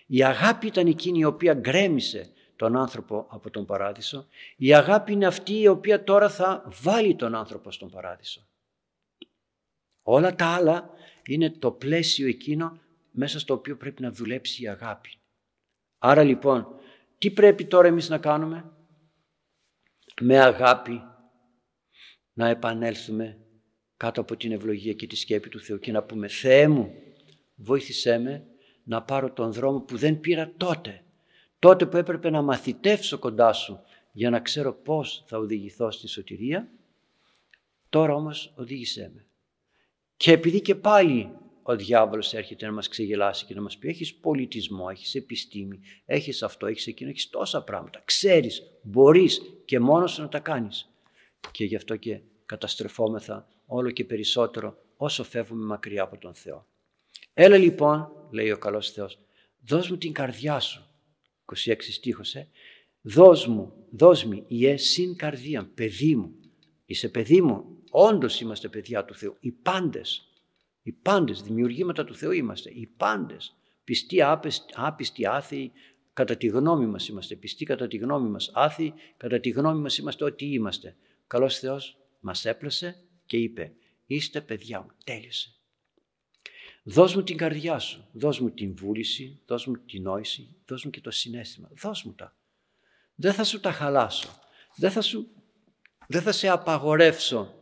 [0.07, 4.27] Η αγάπη ήταν εκείνη η οποία γκρέμισε τον άνθρωπο από τον παράδεισο.
[4.57, 8.47] Η αγάπη είναι αυτή η οποία τώρα θα βάλει τον άνθρωπο στον παράδεισο.
[10.03, 10.91] Όλα τα άλλα
[11.27, 12.79] είναι το πλαίσιο εκείνο
[13.11, 15.11] μέσα στο οποίο πρέπει να δουλέψει η αγάπη.
[15.99, 16.67] Άρα λοιπόν,
[17.19, 18.73] τι πρέπει τώρα εμείς να κάνουμε;
[20.21, 21.03] Με αγάπη
[22.33, 23.39] να επανέλθουμε
[23.97, 26.95] κάτω από την ευλογία και τη σκέπη του Θεού και να πούμε «Θεέ μου,
[27.55, 28.47] βοήθησέ με
[28.85, 31.05] να πάρω τον δρόμο που δεν πήρα τότε,
[31.59, 33.81] τότε που έπρεπε να μαθητεύσω κοντά σου
[34.13, 36.71] για να ξέρω πώς θα οδηγηθώ στη σωτηρία,
[37.89, 39.27] τώρα όμως οδήγησέ με».
[40.17, 44.15] Και επειδή και πάλι ο διάβολος έρχεται να μας ξεγελάσει και να μας πει έχεις
[44.15, 48.03] πολιτισμό, έχεις επιστήμη, έχεις αυτό, έχεις εκείνο, έχεις τόσα πράγματα.
[48.05, 50.91] Ξέρεις, μπορείς και μόνος σου να τα κάνεις.
[51.51, 56.67] Και γι' αυτό και καταστρεφόμεθα όλο και περισσότερο όσο φεύγουμε μακριά από τον Θεό.
[57.35, 59.19] Έλα λοιπόν, λέει ο καλός Θεός,
[59.61, 60.85] δώσ' μου την καρδιά σου.
[61.45, 62.49] 26 στίχος, ε.
[63.01, 66.35] Δώσ' μου, δώσ' μου η συν καρδία, παιδί μου.
[66.85, 70.30] Είσαι παιδί μου, όντως είμαστε παιδιά του Θεού, οι πάντες
[70.83, 72.71] οι πάντες, δημιουργήματα του Θεού είμαστε.
[72.71, 73.55] Οι πάντες.
[73.85, 74.19] Πιστοί,
[74.75, 75.73] άπιστοι, άθεοι,
[76.13, 77.37] κατά τη γνώμη μας είμαστε.
[77.37, 78.51] Πιστοί κατά τη γνώμη μας.
[78.55, 80.97] Άθεοι, κατά τη γνώμη μας είμαστε ό,τι είμαστε.
[81.27, 83.73] Καλός Θεός μας έπλασε και είπε
[84.07, 84.91] «Είστε παιδιά μου».
[85.05, 85.55] Τέλειωσε.
[86.83, 90.91] Δώσ' μου την καρδιά σου, δώσ' μου την βούληση, δώσ' μου την νόηση, δώσ' μου
[90.91, 91.71] και το συνέστημα.
[91.83, 92.37] Δώσ' μου τα.
[93.15, 94.29] Δεν θα σου τα χαλάσω.
[94.77, 95.29] Δεν θα, σου,
[96.07, 97.55] δεν θα σε απαγορεύσω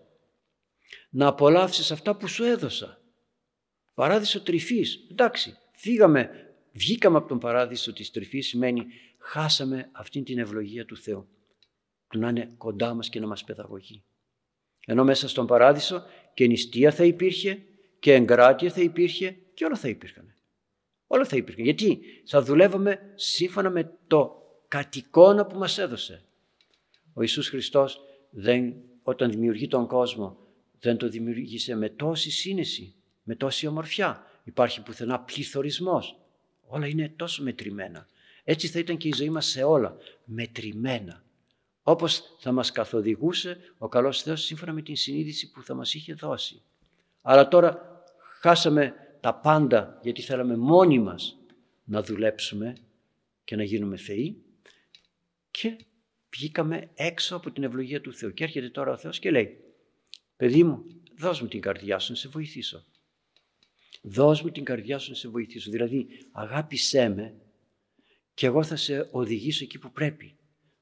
[1.10, 3.00] να απολαύσεις αυτά που σου έδωσα.
[3.98, 5.06] Παράδεισο τρυφής.
[5.10, 6.30] Εντάξει, φύγαμε,
[6.72, 8.86] βγήκαμε από τον παράδεισο της τρυφής σημαίνει
[9.18, 11.28] χάσαμε αυτήν την ευλογία του Θεού.
[12.08, 14.02] Του να είναι κοντά μας και να μας παιδαγωγεί.
[14.86, 16.02] Ενώ μέσα στον παράδεισο
[16.34, 17.62] και νηστεία θα υπήρχε
[17.98, 20.34] και εγκράτεια θα υπήρχε και όλα θα υπήρχαν.
[21.06, 21.64] Όλα θα υπήρχαν.
[21.64, 26.24] Γιατί θα δουλεύαμε σύμφωνα με το κατοικώνα που μας έδωσε.
[27.12, 30.38] Ο Ιησούς Χριστός δεν, όταν δημιουργεί τον κόσμο
[30.80, 32.92] δεν το δημιουργήσε με τόση σύνεση
[33.28, 34.26] με τόση ομορφιά.
[34.44, 36.18] Υπάρχει πουθενά πληθωρισμός.
[36.66, 38.06] Όλα είναι τόσο μετρημένα.
[38.44, 39.96] Έτσι θα ήταν και η ζωή μας σε όλα.
[40.24, 41.22] Μετρημένα.
[41.82, 46.14] Όπως θα μας καθοδηγούσε ο καλός Θεός σύμφωνα με την συνείδηση που θα μας είχε
[46.14, 46.62] δώσει.
[47.22, 48.02] Αλλά τώρα
[48.40, 51.36] χάσαμε τα πάντα γιατί θέλαμε μόνοι μας
[51.84, 52.76] να δουλέψουμε
[53.44, 54.42] και να γίνουμε θεοί
[55.50, 55.76] και
[56.30, 58.32] βγήκαμε έξω από την ευλογία του Θεού.
[58.32, 59.60] Και έρχεται τώρα ο Θεός και λέει
[60.36, 60.84] «Παιδί μου,
[61.18, 62.84] δώσ' μου την καρδιά σου να σε βοηθήσω».
[64.02, 65.70] Δώσ' μου την καρδιά σου να σε βοηθήσω.
[65.70, 67.34] Δηλαδή αγάπησέ με
[68.34, 70.36] και εγώ θα σε οδηγήσω εκεί που πρέπει.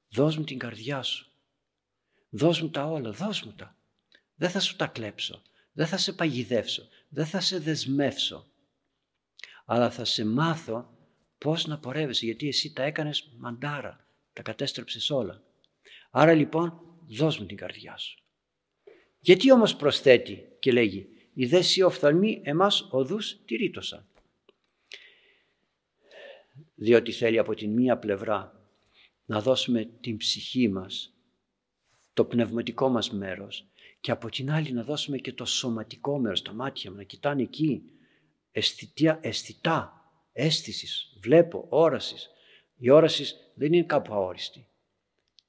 [0.08, 1.30] Δώσ' μου την καρδιά σου.
[2.28, 3.76] Δώσ' μου τα όλα, δώσ' μου τα.
[4.34, 5.42] Δεν θα σου τα κλέψω.
[5.72, 6.88] Δεν θα σε παγιδεύσω.
[7.08, 8.46] Δεν θα σε δεσμεύσω.
[9.64, 10.94] Αλλά θα σε μάθω
[11.38, 14.06] πώς να πορεύεσαι γιατί εσύ τα έκανες μαντάρα.
[14.32, 15.42] Τα κατέστρεψες όλα.
[16.10, 18.18] Άρα λοιπόν δώσ' μου την καρδιά σου.
[19.18, 24.06] Γιατί όμως προσθέτει και λέγει «Οι δέσιοι οφθαλμοί εμάς οδούς τηρήτωσαν».
[26.74, 28.68] Διότι θέλει από την μία πλευρά
[29.26, 31.14] να δώσουμε την ψυχή μας,
[32.12, 33.66] το πνευματικό μας μέρος
[34.00, 37.42] και από την άλλη να δώσουμε και το σωματικό μέρος, τα μάτια μου να κοιτάνε
[37.42, 37.82] εκεί,
[38.52, 42.30] αισθητία, αισθητά, αίσθησης, βλέπω, όρασης.
[42.76, 44.66] Η όρασης δεν είναι κάπου αόριστη.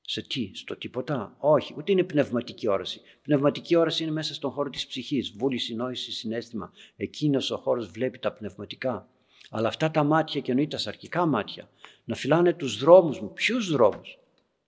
[0.09, 3.01] Σε τι, στο τίποτα; Όχι, ούτε είναι πνευματική όραση.
[3.21, 5.31] Πνευματική όραση είναι μέσα στον χώρο της ψυχής.
[5.37, 6.73] Βούληση, νόηση, συνέστημα.
[6.95, 9.09] Εκείνος ο χώρος βλέπει τα πνευματικά.
[9.49, 11.69] Αλλά αυτά τα μάτια και εννοεί τα σαρκικά μάτια
[12.05, 13.33] να φυλάνε τους δρόμους μου.
[13.33, 14.19] Ποιους δρόμους;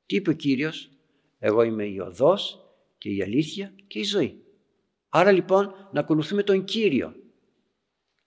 [0.05, 0.89] Τι είπε ο Κύριος;
[1.39, 2.59] Εγώ είμαι η οδός
[2.97, 4.43] και η αλήθεια και η ζωή.
[5.09, 7.15] Άρα λοιπόν να ακολουθούμε τον Κύριο.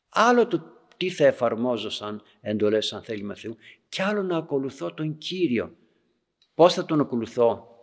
[0.08, 0.62] Άλλο το
[0.96, 3.56] τι θα εφαρμόζω σαν εντολές σαν θέλημα Θεού
[3.88, 5.76] και άλλο να ακολουθώ τον Κύριο
[6.54, 7.80] Πώς θα τον ακολουθώ;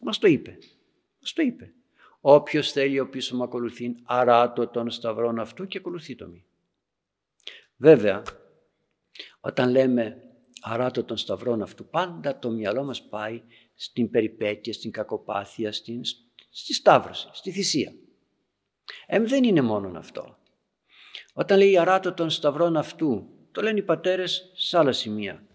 [0.00, 0.58] Μας το είπε.
[1.20, 1.72] Μας το είπε.
[2.20, 6.44] Όποιος θέλει ο πίσω μου ακολουθεί, αράτω τον σταυρόν αυτού και ακολουθεί το μη.
[7.76, 8.22] Βέβαια,
[9.40, 10.22] όταν λέμε
[10.60, 13.42] αράτω τον σταυρόν αυτού, πάντα το μυαλό μας πάει
[13.74, 16.00] στην περιπέτεια, στην κακοπάθεια, στην,
[16.50, 17.92] στη σταύρωση, στη θυσία.
[19.06, 20.38] Ε, δεν είναι μόνο αυτό.
[21.32, 25.46] Όταν λέει αράτω τον σταυρόν αυτού, το λένε οι πατέρες σε άλλα σημεία.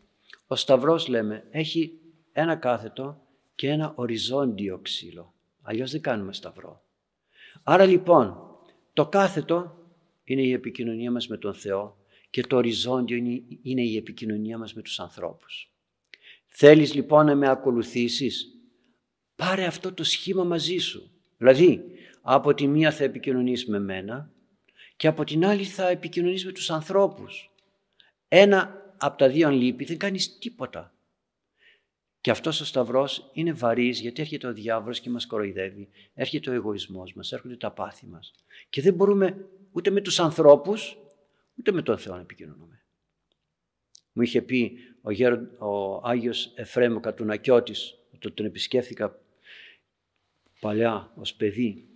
[0.48, 2.01] Ο σταυρός λέμε έχει
[2.34, 3.22] ένα κάθετο
[3.56, 5.34] και ένα οριζόντιο ξύλο.
[5.62, 6.84] Αλλιώς δεν κάνουμε σταυρό.
[7.64, 8.38] Άρα λοιπόν
[8.94, 9.78] το κάθετο
[10.24, 11.98] είναι η επικοινωνία μας με τον Θεό
[12.30, 13.18] και το οριζόντιο
[13.62, 15.72] είναι η επικοινωνία μας με τους ανθρώπους.
[16.48, 18.48] Θέλεις λοιπόν να με ακολουθήσεις,
[19.36, 21.12] πάρε αυτό το σχήμα μαζί σου.
[21.38, 21.84] Δηλαδή,
[22.22, 24.32] από τη μία θα επικοινωνείς με μένα
[24.96, 27.52] και από την άλλη θα επικοινωνείς με τους ανθρώπους.
[28.28, 30.94] Ένα από τα δύο αν λείπει δεν κάνεις τίποτα.
[32.22, 35.90] Και αυτός ο σταυρός είναι βαρύς γιατί έρχεται ο διάβολος και μας κοροϊδεύει.
[36.14, 38.34] Έρχεται ο εγωισμός μας, έρχονται τα πάθη μας.
[38.70, 40.98] Και δεν μπορούμε ούτε με τους ανθρώπους,
[41.56, 42.82] ούτε με τον Θεό να επικοινωνούμε.
[44.14, 49.20] Μου είχε πει ο, γέρο, ο Άγιος Εφραίμ ο Κατουνακιώτης, όταν τον επισκέφθηκα
[50.60, 51.88] παλιά ως παιδί,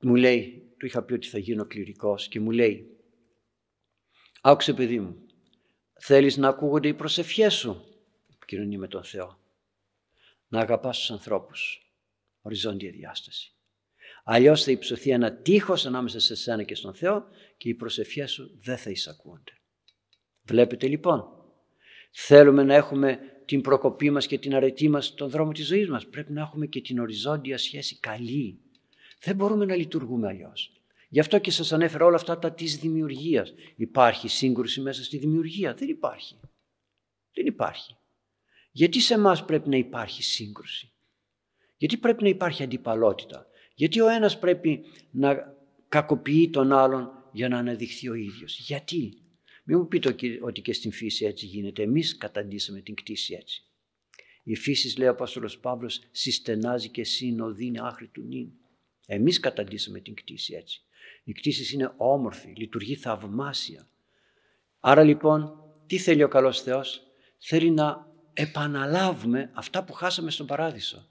[0.00, 2.90] μου λέει, του είχα πει ότι θα γίνω κληρικός και μου λέει
[4.40, 5.16] «Άκουσε παιδί μου,
[6.00, 7.95] θέλεις να ακούγονται οι προσευχές σου»
[8.46, 9.38] κοινωνία με τον Θεό.
[10.48, 11.90] Να αγαπάς τους ανθρώπους.
[12.40, 13.50] Οριζόντια διάσταση.
[14.24, 17.24] Αλλιώς θα υψωθεί ένα τείχος ανάμεσα σε σένα και στον Θεό
[17.56, 19.52] και οι προσευχές σου δεν θα εισακούονται.
[20.42, 21.24] Βλέπετε λοιπόν,
[22.10, 26.06] θέλουμε να έχουμε την προκοπή μας και την αρετή μας στον δρόμο της ζωής μας.
[26.06, 28.60] Πρέπει να έχουμε και την οριζόντια σχέση καλή.
[29.20, 30.72] Δεν μπορούμε να λειτουργούμε αλλιώς.
[31.08, 33.54] Γι' αυτό και σας ανέφερα όλα αυτά τα της δημιουργίας.
[33.76, 35.74] Υπάρχει σύγκρουση μέσα στη δημιουργία.
[35.74, 36.40] Δεν υπάρχει.
[37.32, 37.96] Δεν υπάρχει.
[38.76, 40.92] Γιατί σε εμάς πρέπει να υπάρχει σύγκρουση;
[41.76, 45.54] Γιατί πρέπει να υπάρχει αντιπαλότητα; Γιατί ο ένας πρέπει να
[45.88, 49.22] κακοποιεί τον άλλον για να αναδειχθεί ο ίδιος; Γιατί;
[49.64, 51.82] Μην μου πείτε ότι και στην φύση έτσι γίνεται.
[51.82, 53.62] Εμείς καταντήσαμε την κτήση έτσι.
[54.42, 58.48] Η φύση, λέει ο Απόστολος Παύλος, συστενάζει και συνοδύνει άχρη του νυν.
[59.06, 60.80] Εμείς καταντήσαμε την κτήση έτσι.
[61.24, 63.88] Η κτήση είναι όμορφη, λειτουργεί θαυμάσια.
[64.80, 65.52] Άρα λοιπόν,
[65.86, 67.00] τι θέλει ο καλός Θεός;
[67.38, 68.05] Θέλει να
[68.36, 71.08] επαναλάβουμε αυτά που χάσαμε στον Παράδεισο.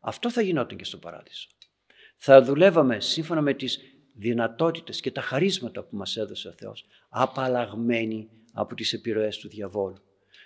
[0.00, 1.48] Αυτό θα γινόταν και στον Παράδεισο.
[2.16, 3.80] Θα δουλεύαμε σύμφωνα με τις
[4.12, 10.02] δυνατότητες και τα χαρίσματα που μας έδωσε ο Θεός, απαλλαγμένοι από τις επιρροές του διαβόλου.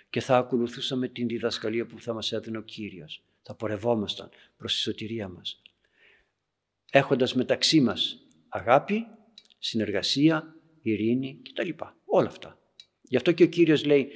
[0.09, 3.23] Και θα ακολουθούσαμε την διδασκαλία που θα μας έδινε ο Κύριος.
[3.41, 5.61] Θα πορευόμασταν προς τη σωτηρία μας.
[6.91, 8.17] Έχοντας μεταξύ μας
[8.49, 9.07] αγάπη,
[9.59, 11.69] συνεργασία, ειρήνη κτλ.
[12.05, 12.59] Όλα αυτά.
[13.01, 14.11] Γι' αυτό και ο Κύριος λέει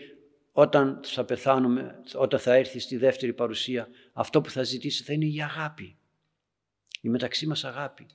[0.57, 5.25] όταν θα πεθάνουμε, όταν θα έρθει στη δεύτερη παρουσία, αυτό που θα ζητήσει θα είναι
[5.25, 5.97] η αγάπη.
[7.01, 8.05] Η μεταξύ μας αγάπη.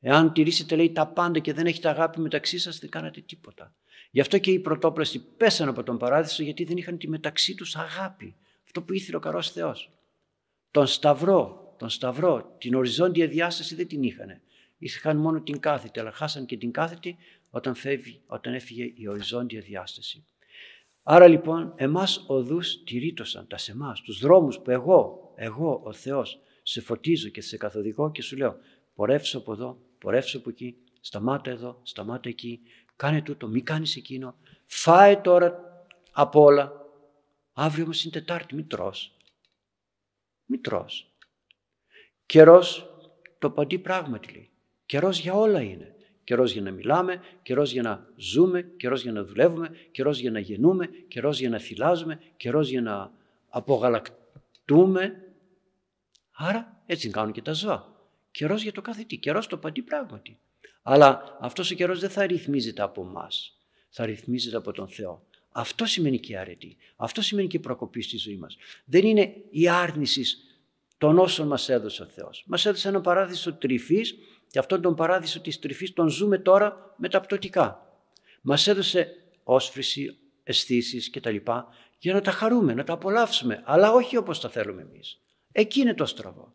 [0.00, 3.74] Εάν τηρήσετε λέει τα πάντα και δεν έχετε αγάπη μεταξύ σας δεν κάνατε τίποτα.
[4.10, 7.76] Γι' αυτό και οι πρωτόπλαστοι πέσαν από τον παράδεισο γιατί δεν είχαν τη μεταξύ τους
[7.76, 8.36] αγάπη.
[8.64, 9.90] Αυτό που ήθελε ο καρός Θεός.
[10.70, 14.40] Τον σταυρό, τον σταυρό, την οριζόντια διάσταση δεν την είχαν.
[14.78, 17.16] Είχαν μόνο την κάθετη, αλλά χάσαν και την κάθετη
[17.50, 20.24] όταν, φεύγει, όταν έφυγε η οριζόντια διάσταση.
[21.12, 26.40] Άρα λοιπόν εμάς οδούς τηρήτωσαν τα σε εμάς, τους δρόμους που εγώ, εγώ ο Θεός
[26.62, 28.56] σε φωτίζω και σε καθοδηγώ και σου λέω
[28.94, 32.60] πορεύσω από εδώ, πορεύσω από εκεί, σταμάτα εδώ, σταμάτα εκεί,
[32.96, 34.34] κάνε τούτο, μη κάνεις εκείνο,
[34.66, 35.58] φάε τώρα
[36.12, 36.72] από όλα.
[37.52, 39.16] Αύριο όμως είναι Τετάρτη, μη τρως.
[40.44, 41.12] Μη τρως.
[42.26, 42.90] Καιρός
[43.38, 44.50] το παντή πράγματι λέει.
[44.86, 45.89] Καιρός για όλα είναι.
[46.30, 50.38] Καιρός για να μιλάμε, καιρός για να ζούμε, καιρός για να δουλεύουμε, καιρός για να
[50.38, 53.12] γεννούμε, καιρός για να θυλάζουμε, καιρός για να
[53.48, 55.32] απογαλακτούμε.
[56.32, 57.92] Άρα έτσι κάνουν και τα ζώα.
[58.30, 60.38] Καιρός για το κάθε τι, καιρός το παντή πράγματι.
[60.82, 63.58] Αλλά αυτός ο καιρός δεν θα ρυθμίζεται από εμάς.
[63.88, 65.26] θα ρυθμίζεται από τον Θεό.
[65.52, 66.76] Αυτό σημαίνει και αρετή.
[66.96, 68.56] Αυτό σημαίνει και προκοπή στη ζωή μας.
[68.84, 70.44] Δεν είναι η άρνησης
[70.98, 72.44] των όσων μας έδωσε ο Θεός.
[72.46, 74.14] Μας έδωσε ένα παράδεισο τρυφής
[74.50, 77.94] και αυτόν τον παράδεισο της τρυφής τον ζούμε τώρα μεταπτωτικά.
[78.40, 81.36] Μας έδωσε όσφρηση, αισθήσεις κτλ.
[81.98, 85.20] για να τα χαρούμε, να τα απολαύσουμε, αλλά όχι όπως τα θέλουμε εμείς.
[85.52, 86.54] Εκεί είναι το στραβό.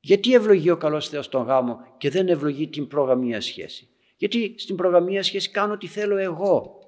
[0.00, 4.76] Γιατί ευλογεί ο καλός Θεός τον γάμο και δεν ευλογεί την προγαμία σχέση; Γιατί στην
[4.76, 6.78] προγαμία σχέση κάνω ό,τι θέλω εγώ.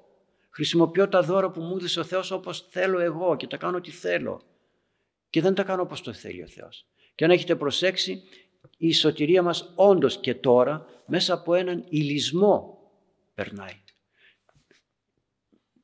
[0.49, 3.91] Χρησιμοποιώ τα δώρα που μου έδωσε ο Θεός όπως θέλω εγώ και τα κάνω ό,τι
[3.91, 4.41] θέλω.
[5.29, 6.85] Και δεν τα κάνω όπως το θέλει ο Θεός.
[7.15, 8.23] Και αν έχετε προσέξει,
[8.87, 12.81] η σωτηρία μας όντως και τώρα μέσα από έναν ηλισμό
[13.33, 13.81] περνάει.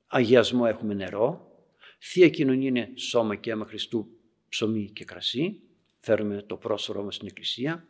[0.08, 1.52] Αγιασμό έχουμε νερό,
[2.00, 4.08] Θεία Κοινωνία είναι σώμα και αίμα Χριστού,
[4.50, 5.62] ψωμί και κρασί,
[6.00, 7.88] φέρουμε το πρόσωπό μας στην Εκκλησία,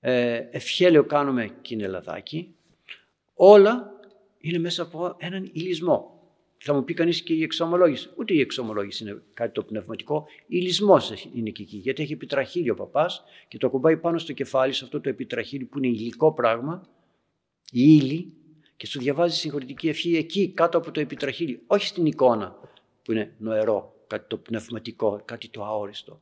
[0.00, 2.54] ε, ευχέλαιο κάνουμε κινελαδάκι,
[3.34, 4.00] όλα
[4.38, 6.13] είναι μέσα από έναν ηλισμό.
[6.66, 8.10] Θα μου πει κανείς και η εξομολόγηση.
[8.16, 10.26] Ούτε η εξομολόγηση είναι κάτι το πνευματικό.
[10.46, 10.96] Ηλισμό
[11.34, 11.76] είναι και εκεί.
[11.76, 15.64] Γιατί έχει επιτραχύλι ο παπάς και το κουμπάει πάνω στο κεφάλι, σε αυτό το επιτραχύλι
[15.64, 16.88] που είναι υλικό πράγμα,
[17.70, 18.32] η ύλη,
[18.76, 21.60] και σου διαβάζει συγχωρητική ευχή εκεί κάτω από το επιτραχύλι.
[21.66, 22.56] Όχι στην εικόνα
[23.02, 26.20] που είναι νοερό, κάτι το πνευματικό, κάτι το αόριστο.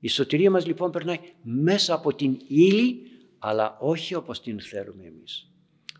[0.00, 5.50] Η σωτηρία μας λοιπόν περνάει μέσα από την ύλη, αλλά όχι όπως την θέλουμε εμείς.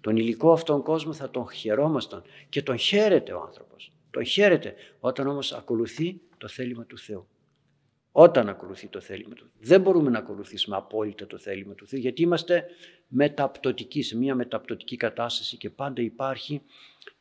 [0.06, 3.92] Τον υλικό αυτόν κόσμο θα τον χαιρόμασταν και τον χαίρεται ο άνθρωπος.
[4.10, 7.26] Τον χαίρεται όταν όμως ακολουθεί το θέλημα του Θεού.
[8.12, 9.66] Όταν ακολουθεί το θέλημα του Θεού.
[9.66, 12.64] Δεν μπορούμε να ακολουθήσουμε απόλυτα το θέλημα του Θεού γιατί είμαστε
[13.08, 16.62] μεταπτωτικοί, σε μια μεταπτωτική κατάσταση και πάντα υπάρχει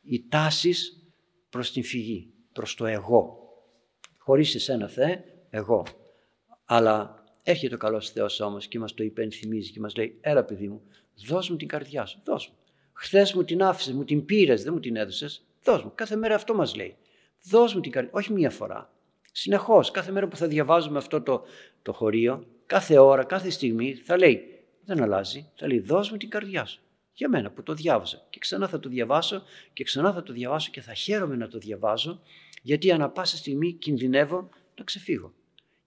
[0.02, 1.06] η τάσης
[1.50, 3.38] προς την φυγή, προς το εγώ.
[4.18, 5.86] Χωρίς εσένα Θεέ, εγώ.
[6.64, 10.68] Αλλά έρχεται ο καλός Θεός όμως και μας το υπενθυμίζει και μας λέει «Έλα παιδί
[10.68, 10.82] μου,
[11.26, 12.54] δώσ' μου την καρδιά σου, δώσ' μου.
[12.98, 15.44] Χθες μου την άφησες, μου την πήρες, δεν μου την έδωσες.
[15.64, 15.92] Δώσ' μου.
[15.94, 16.96] Κάθε μέρα αυτό μας λέει.
[17.42, 18.12] Δώσ' μου την καρδιά.
[18.14, 18.90] Όχι μία φορά.
[19.32, 21.44] Συνεχώς, κάθε μέρα που θα διαβάζουμε αυτό το,
[21.82, 26.30] το χωρίο, κάθε ώρα, κάθε στιγμή, θα λέει, δεν αλλάζει, θα λέει, δώσ' μου την
[26.30, 26.80] καρδιά σου.
[27.12, 28.26] Για μένα που το διάβαζα.
[28.30, 31.58] Και ξανά θα το διαβάσω και ξανά θα το διαβάσω και θα χαίρομαι να το
[31.58, 32.20] διαβάζω,
[32.62, 35.32] γιατί ανά πάσα στιγμή κινδυνεύω να ξεφύγω.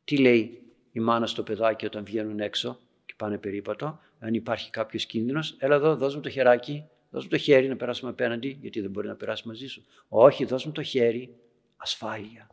[0.03, 5.05] Τι λέει η μάνα στο παιδάκι όταν βγαίνουν έξω και πάνε περίπατο, αν υπάρχει κάποιος
[5.05, 8.81] κίνδυνος, έλα εδώ, δώσ' μου το χεράκι, Δώσ' μου το χέρι να περάσουμε απέναντι, γιατί
[8.81, 9.85] δεν μπορεί να περάσει μαζί σου.
[10.07, 11.35] Όχι, δώσ' μου το χέρι,
[11.77, 12.49] ασφάλεια.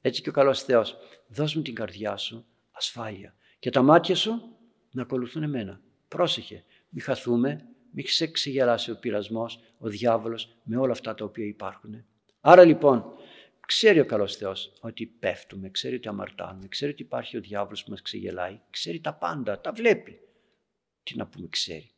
[0.00, 0.96] Έτσι και ο καλός Θεός,
[1.28, 3.34] δώσ' μου την καρδιά σου, ασφάλεια.
[3.58, 4.56] Και τα μάτια σου
[4.90, 5.80] να ακολουθούν εμένα.
[6.08, 11.46] Πρόσεχε, μην χαθούμε, μην σε ξεγελάσει ο πειρασμός, ο διάβολος με όλα αυτά τα οποία
[11.46, 12.04] υπάρχουν.
[12.40, 13.04] Άρα λοιπόν,
[13.66, 17.90] ξέρει ο καλός Θεός ότι πέφτουμε, ξέρει ότι αμαρτάνουμε, ξέρει ότι υπάρχει ο διάβολος που
[17.90, 20.20] μας ξεγελάει, ξέρει τα πάντα, τα βλέπει.
[21.02, 21.90] Τι να πούμε ξέρει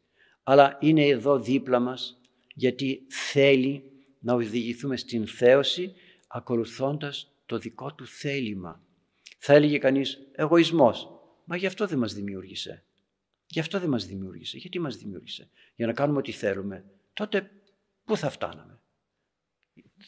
[0.42, 2.20] αλλά είναι εδώ δίπλα μας
[2.54, 5.94] γιατί θέλει να οδηγηθούμε στην θέωση
[6.28, 8.82] ακολουθώντας το δικό του θέλημα.
[9.38, 11.10] Θα έλεγε κανείς εγωισμός.
[11.44, 12.84] Μα γι' αυτό δεν μας δημιούργησε.
[13.46, 14.58] Γι' αυτό δεν μας δημιούργησε.
[14.58, 16.84] Γιατί μας δημιούργησε; Για να κάνουμε ό,τι θέλουμε.
[17.12, 17.50] Τότε
[18.04, 18.80] πού θα φτάναμε;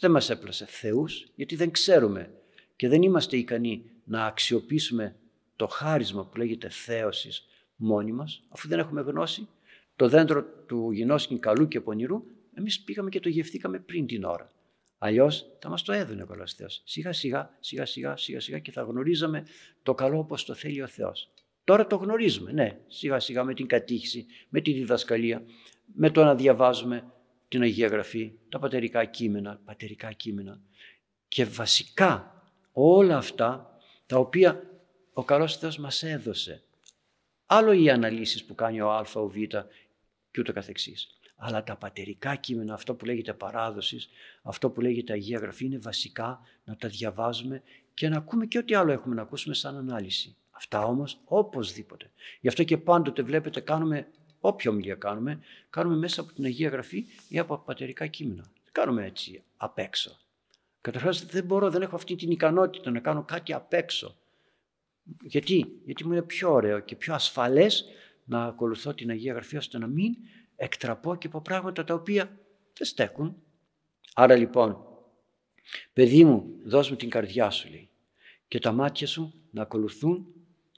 [0.01, 2.35] Δεν μας έπλασε θεούς γιατί δεν ξέρουμε
[2.77, 5.17] και δεν είμαστε ικανοί να αξιοποιήσουμε
[5.57, 9.49] το χάρισμα που λέγεται θέωσης μόνοι μας αφού δεν έχουμε γνώση
[9.97, 12.23] το δέντρο του γινώσκην καλού και πονηρού,
[12.55, 14.53] εμείς πήγαμε και το γευθήκαμε πριν την ώρα.
[14.99, 16.83] Αλλιώς θα μας το έδωνε ο καλός Θεός.
[16.85, 19.47] Σιγά σιγά, σιγά σιγά, σιγά σιγά και θα γνωρίζαμε
[19.83, 21.31] το καλό όπως το θέλει ο Θεός.
[21.65, 25.43] Τώρα το γνωρίζουμε, ναι, σιγά σιγά με την κατήχηση, με τη διδασκαλία,
[25.95, 27.13] με το να διαβάζουμε
[27.49, 30.61] την Αγία Γραφή, τα πατερικά κείμενα, πατερικά κείμενα
[31.29, 34.63] και βασικά όλα αυτά τα οποία
[35.13, 36.63] ο καλός Θεός μας έδωσε.
[37.47, 39.35] Άλλο οι αναλύσεις που κάνει ο Α, ο Β
[40.35, 41.11] και ούτω καθεξής.
[41.37, 44.09] Αλλά τα πατερικά κείμενα, αυτό που λέγεται παράδοσης,
[44.43, 47.63] αυτό που λέγεται Αγία Γραφή, είναι βασικά να τα διαβάζουμε
[47.95, 50.37] και να ακούμε και ό,τι άλλο έχουμε να ακούσουμε σαν ανάλυση.
[50.51, 52.11] Αυτά όμως οπωσδήποτε.
[52.41, 54.07] Γι' αυτό και πάντοτε βλέπετε κάνουμε,
[54.41, 58.43] όποια ομιλία κάνουμε, κάνουμε μέσα από την Αγία Γραφή ή από πατερικά κείμενα.
[58.43, 60.19] Δεν κάνουμε έτσι απ' έξω.
[60.81, 64.17] Καταρχάς δεν μπορώ, δεν έχω αυτή την ικανότητα να κάνω κάτι απ' έξω.
[65.23, 67.85] Γιατί, γιατί μου είναι πιο ωραίο και πιο ασφαλές
[68.25, 70.15] να ακολουθώ την Αγία Γραφή ώστε να μην
[70.57, 72.25] εκτραπώ και από πράγματα τα οποία
[72.77, 73.43] δεν στέκουν.
[74.15, 74.77] Άρα λοιπόν,
[75.93, 77.89] παιδί μου, δώσ' μου την καρδιά σου λέει
[78.49, 80.27] και τα μάτια σου να ακολουθούν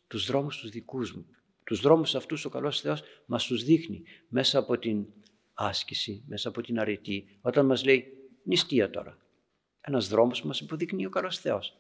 [0.07, 1.27] τους δρόμους τους δικούς μου.
[1.65, 5.07] Τους δρόμους αυτούς ο καλός Θεός μας τους δείχνει μέσα από την
[5.55, 7.39] άσκηση, μέσα από την αρετή.
[7.41, 9.19] Όταν μας λέει νηστεία τώρα,
[9.81, 11.77] ένας δρόμος που μας υποδεικνύει ο καλός Θεός.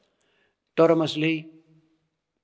[0.74, 1.50] Τώρα μας λέει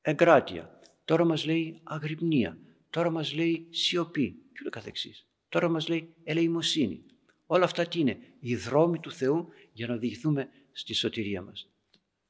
[0.01, 0.81] εγκράτεια.
[1.05, 2.59] Τώρα μας λέει αγρυπνία.
[2.93, 7.05] Τώρα μας λέει σιωπή και ούτω καθεξής; Τώρα μας λέει ελεημοσύνη.
[7.47, 11.69] Όλα αυτά τι είναι, οι δρόμοι του Θεού για να οδηγηθούμε στη σωτηρία μας.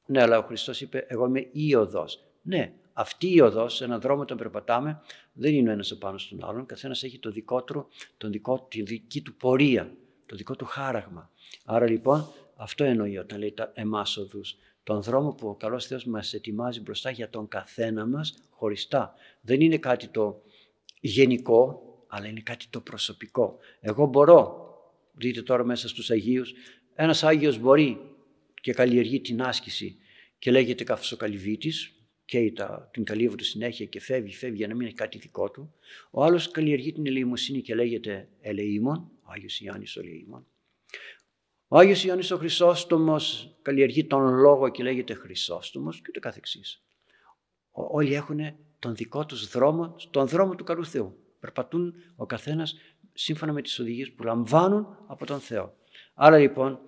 [0.05, 2.19] Ναι, αλλά ο Χριστός είπε, εγώ είμαι η οδός.
[2.41, 5.01] Ναι, αυτή η οδός, έναν δρόμο όταν περπατάμε,
[5.33, 6.65] δεν είναι ο ένας επάνω στον άλλον.
[6.65, 7.87] Καθένας έχει το δικό του,
[8.17, 9.95] τον δικό, τη δική του πορεία,
[10.25, 11.31] το δικό του χάραγμα.
[11.65, 14.57] Άρα λοιπόν αυτό εννοεί όταν λέει τα εμάς οδούς.
[14.83, 19.13] Τον δρόμο που ο καλός Θεός μας ετοιμάζει μπροστά για τον καθένα μας χωριστά.
[19.41, 20.41] Δεν είναι κάτι το
[21.05, 23.57] γενικό, αλλά είναι κάτι το προσωπικό.
[23.79, 24.67] Εγώ μπορώ,
[25.13, 26.53] δείτε τώρα μέσα στους Αγίους,
[26.95, 28.01] ένας Άγιος μπορεί
[28.61, 29.97] και καλλιεργεί την άσκηση
[30.39, 31.93] και λέγεται καυσοκαλυβίτης,
[32.25, 35.73] και τα, την καλύβου συνέχεια και φεύγει, φεύγει για να μην έχει κάτι δικό του.
[36.11, 40.47] Ο άλλος καλλιεργεί την ελεημοσύνη και λέγεται ελεήμων, ο Άγιος Ιωάννης ο ελεήμων.
[41.67, 46.83] Ο Άγιος Ιωάννης ο Χρυσόστομος καλλιεργεί τον λόγο και λέγεται Χρυσόστομος και ούτε καθεξής.
[47.71, 48.39] Όλοι έχουν
[48.83, 51.17] τον δικό τους δρόμο, τον δρόμο του καλού Θεού.
[51.39, 52.75] Περπατούν ο καθένας
[53.13, 55.75] σύμφωνα με τις οδηγίες που λαμβάνουν από τον Θεό.
[56.13, 56.79] Άρα λοιπόν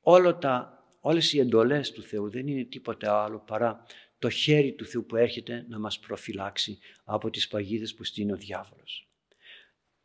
[0.00, 3.86] όλα τα, όλες οι εντολές του Θεού δεν είναι τίποτε άλλο παρά
[4.18, 8.36] το χέρι του Θεού που έρχεται να μας προφυλάξει από τις παγίδες που στείνει ο
[8.36, 9.08] διάβολος.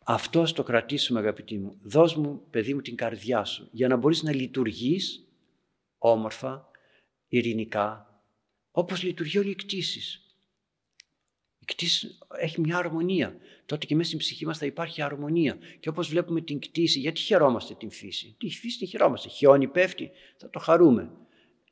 [0.05, 1.77] Αυτό το κρατήσουμε αγαπητοί μου.
[1.81, 5.27] Δώσ' μου παιδί μου την καρδιά σου για να μπορείς να λειτουργείς
[5.97, 6.69] όμορφα,
[7.27, 8.21] ειρηνικά,
[8.71, 10.21] όπως λειτουργεί όλη η κτήση.
[11.71, 13.35] Η κτήση έχει μια αρμονία.
[13.65, 15.57] Τότε και μέσα στην ψυχή μας θα υπάρχει αρμονία.
[15.79, 19.29] Και όπως βλέπουμε την κτήση, γιατί χαιρόμαστε την φύση; Τη φύση την χαιρόμαστε.
[19.29, 21.11] Χιόνι πέφτει, θα το χαρούμε.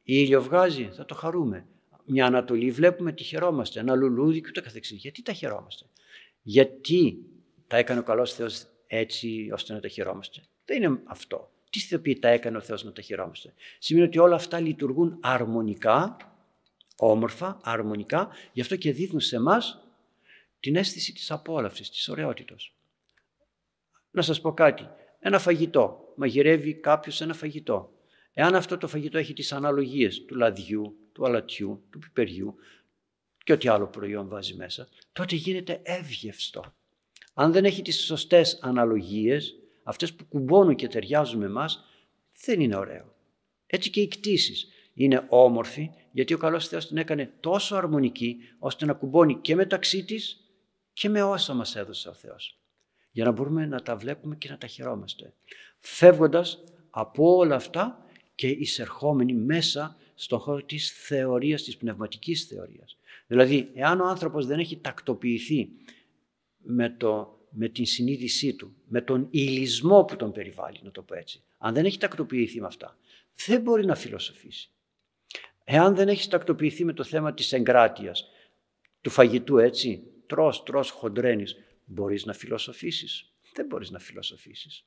[0.04, 1.66] Ήλιο βγάζει, θα το χαρούμε.
[2.06, 3.80] Μια Ανατολή βλέπουμε, τη χαιρόμαστε.
[3.80, 4.98] Ένα λουλούδι και ούτε καθεξής.
[4.98, 5.86] Γιατί τα χαιρόμαστε;
[6.42, 7.26] Γιατί
[7.68, 11.52] τα έκανε ο καλός Θεός έτσι ώστε να τα χαιρόμαστε; Δεν είναι αυτό.
[11.70, 16.18] Τι θεοποιεί τα έκανε ο Θεός να τα χαιρόμαστε; Σημαίνει ότι όλα αυτά λειτουργούν αρμονικά,
[16.98, 19.58] όμορφα, αρμονικά, γι' αυτό και δίδουν σε εμά
[20.60, 22.74] την αίσθηση της απόλαυσης, της ωραιότητας.
[24.12, 24.88] Να σας πω κάτι.
[25.20, 26.14] Ένα φαγητό.
[26.16, 27.94] Μαγειρεύει κάποιος ένα φαγητό.
[28.34, 32.56] Εάν αυτό το φαγητό έχει τις αναλογίες του λαδιού, του αλατιού, του πιπεριού
[33.44, 36.74] και ό,τι άλλο προϊόν βάζει μέσα, τότε γίνεται εύγευστο.
[37.34, 41.84] Αν δεν έχει τις σωστές αναλογίες, αυτές που κουμπώνουν και ταιριάζουν με εμάς,
[42.46, 43.16] δεν είναι ωραίο.
[43.68, 48.86] Έτσι και οι κτήσεις είναι όμορφη, γιατί ο καλός Θεός την έκανε τόσο αρμονική, ώστε
[48.86, 50.49] να κουμπώνει και μεταξύ της
[51.00, 52.60] και με όσα μας έδωσε ο Θεός.
[53.12, 55.34] Για να μπορούμε να τα βλέπουμε και να τα χαιρόμαστε.
[55.80, 62.98] Φεύγοντας από όλα αυτά και εισερχόμενοι μέσα στον χώρο της θεωρίας, της πνευματικής θεωρίας.
[63.28, 65.70] Δηλαδή, εάν ο άνθρωπος δεν έχει τακτοποιηθεί
[66.58, 71.16] με, το, με την συνείδησή του, με τον ηλισμό που τον περιβάλλει, να το πω
[71.16, 71.44] έτσι.
[71.58, 72.98] Αν δεν έχει τακτοποιηθεί με αυτά,
[73.46, 74.70] δεν μπορεί να φιλοσοφήσει.
[75.64, 78.30] Εάν δεν έχεις τακτοποιηθεί με το θέμα της εγκράτειας,
[79.02, 81.56] του φαγητού έτσι, τρως, τρως, χοντρένεις,
[81.86, 83.34] μπορείς να φιλοσοφήσεις.
[83.54, 84.86] Δεν μπορείς να φιλοσοφήσεις.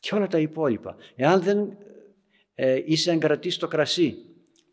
[0.00, 0.96] Και όλα τα υπόλοιπα.
[1.14, 1.76] Εάν δεν
[2.54, 4.16] ε, είσαι εγκρατής στο κρασί,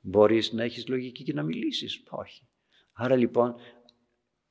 [0.02, 2.04] μπορείς να έχεις λογική και να μιλήσεις.
[2.10, 2.48] Όχι.
[2.94, 3.56] Άρα λοιπόν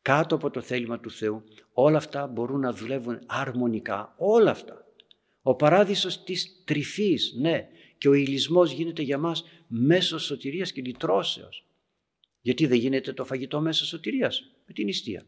[0.03, 4.87] κάτω από το θέλημα του Θεού, όλα αυτά μπορούν να δουλεύουν αρμονικά, όλα αυτά.
[5.43, 11.67] Ο παράδεισος της τρυφής, ναι, και ο ηλισμός γίνεται για μας μέσω σωτηρίας και λυτρώσεως.
[12.41, 15.27] Γιατί δεν γίνεται το φαγητό μέσω σωτηρίας, με την νηστεία.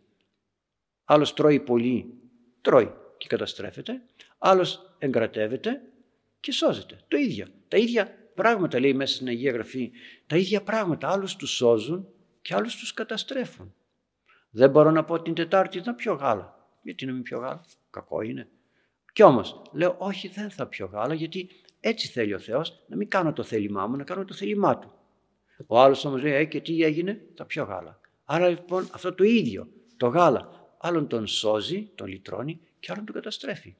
[1.13, 2.15] Άλλος τρώει πολύ,
[2.61, 4.03] τρώει και καταστρέφεται.
[4.39, 5.81] Άλλος εγκρατεύεται
[6.41, 6.99] και σώζεται.
[7.09, 7.47] Το ίδιο.
[7.69, 9.91] Τα ίδια πράγματα λέει μέσα στην Αγία Γραφή.
[10.27, 11.09] Τα ίδια πράγματα.
[11.09, 12.09] Άλλους τους σώζουν
[12.43, 13.75] και άλλους τους καταστρέφουν.
[14.51, 16.69] Δεν μπορώ να πω την Τετάρτη θα πιω γάλα.
[16.83, 18.49] Γιατί να μην πιω γάλα, κακό είναι.
[19.13, 21.49] Κι όμως λέω όχι δεν θα πιω γάλα γιατί
[21.81, 24.93] έτσι θέλει ο Θεός να μην κάνω το θέλημά μου, να κάνω το θέλημά του.
[25.67, 28.01] Ο άλλος όμως λέει ε, και τι έγινε, θα πιω γάλα.
[28.25, 33.15] Άρα λοιπόν αυτό το ίδιο, το γάλα, άλλον τον σώζει, τον λυτρώνει και άλλον τον
[33.15, 33.77] καταστρέφει.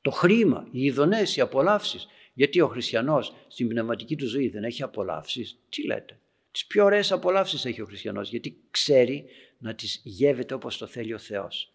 [0.00, 2.06] Το χρήμα, οι ειδονές, οι απολαύσεις.
[2.34, 5.58] Γιατί ο χριστιανός στην πνευματική του ζωή δεν έχει απολαύσεις.
[5.68, 6.18] Τι λέτε;
[6.50, 9.24] Τις πιο ωραίες απολαύσεις έχει ο χριστιανός γιατί ξέρει
[9.58, 11.72] να τις γεύεται όπως το θέλει ο Θεός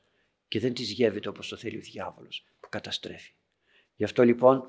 [0.48, 3.32] και δεν τις γεύεται όπως το θέλει ο διάβολος που καταστρέφει.
[3.96, 4.64] Γι' αυτό λοιπόν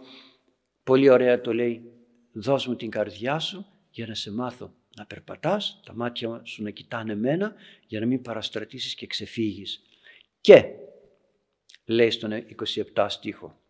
[0.83, 1.93] πολύ ωραία το λέει
[2.33, 6.71] δώσ' μου την καρδιά σου για να σε μάθω να περπατάς, τα μάτια σου να
[6.71, 7.55] κοιτάνε μένα
[7.87, 9.83] για να μην παραστρατήσεις και ξεφύγεις.
[10.41, 10.65] Και
[11.85, 12.31] λέει στον
[12.95, 13.61] 27 στίχο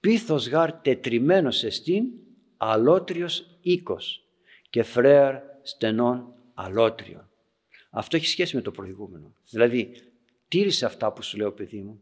[0.00, 2.04] «Πίθος γάρ τετριμένος εστίν
[2.56, 4.24] αλότριος οίκος
[4.70, 7.30] και φρέαρ στενών αλότριων.
[7.90, 9.34] Αυτό έχει σχέση με το προηγούμενο.
[9.50, 9.92] Δηλαδή,
[10.48, 12.00] τήρησε αυτά που σου λέω παιδί μου,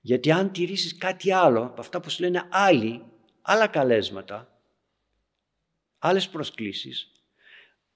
[0.00, 3.02] γιατί αν τηρήσεις κάτι άλλο από αυτά που σου λένε άλλοι,
[3.42, 4.60] άλλα καλέσματα,
[5.98, 7.12] άλλες προσκλήσεις,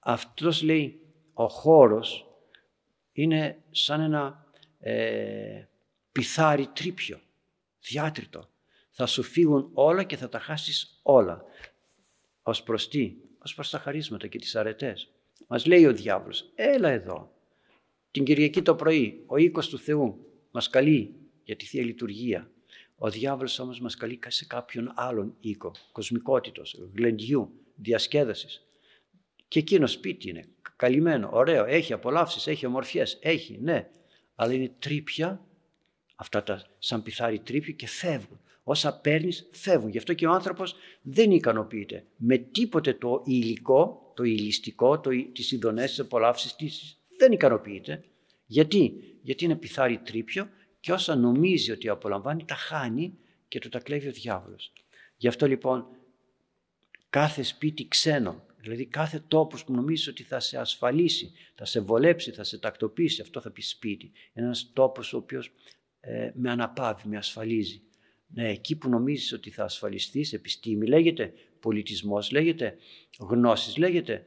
[0.09, 1.01] αυτός λέει
[1.33, 2.27] ο χώρος
[3.13, 4.47] είναι σαν ένα
[4.79, 5.65] ε,
[6.13, 7.21] πιθάρι τρίπιο,
[7.81, 8.49] διάτριτο.
[8.91, 11.45] Θα σου φύγουν όλα και θα τα χάσεις όλα.
[12.43, 15.11] Ως προς τι, ως προς τα χαρίσματα και τις αρετές.
[15.47, 17.33] Μας λέει ο διάβολος, έλα εδώ.
[18.11, 22.51] Την Κυριακή το πρωί, ο οίκος του Θεού μας καλεί για τη Θεία Λειτουργία.
[22.97, 28.68] Ο διάβολος όμως μας καλεί σε κάποιον άλλον οίκο, κοσμικότητος, γλεντιού, διασκέδασης.
[29.49, 33.89] Και εκείνο σπίτι είναι, καλυμμένο, ωραίο, έχει απολαύσεις, έχει ομορφιές, έχει, ναι.
[34.35, 35.47] Αλλά είναι τρύπια,
[36.17, 38.41] αυτά τα σαν πιθάρι τρύπια και φεύγουν.
[38.63, 39.91] Όσα παίρνεις, φεύγουν.
[39.91, 45.53] Γι' αυτό και ο άνθρωπος δεν ικανοποιείται με τίποτε το υλικό, το υλιστικό, το, τις
[45.53, 46.57] ειδονές, τις απολαύσεις,
[47.19, 48.05] δεν ικανοποιείται.
[48.47, 48.93] Γιατί,
[49.23, 50.49] γιατί είναι πιθάρι τρίπιο
[50.81, 53.19] και όσα νομίζει ότι απολαμβάνει τα χάνει
[53.49, 54.73] και του τα κλέβει ο διάβολος.
[55.17, 55.87] Γι' αυτό λοιπόν
[57.11, 62.31] κάθε σπίτι ξένο, δηλαδή κάθε τόπος που νομίζεις ότι θα σε ασφαλίσει, θα σε βολέψει,
[62.31, 64.13] θα σε τακτοποιήσει, αυτό θα πεις σπίτι.
[64.33, 65.53] Είναι ένας τόπος ο οποίος
[66.01, 67.83] ε, με αναπαύει, με ασφαλίζει.
[68.35, 72.77] Ναι, εκεί που νομίζεις ότι θα ασφαλιστείς, επιστήμη λέγεται, πολιτισμός λέγεται,
[73.19, 74.27] γνώσεις λέγεται,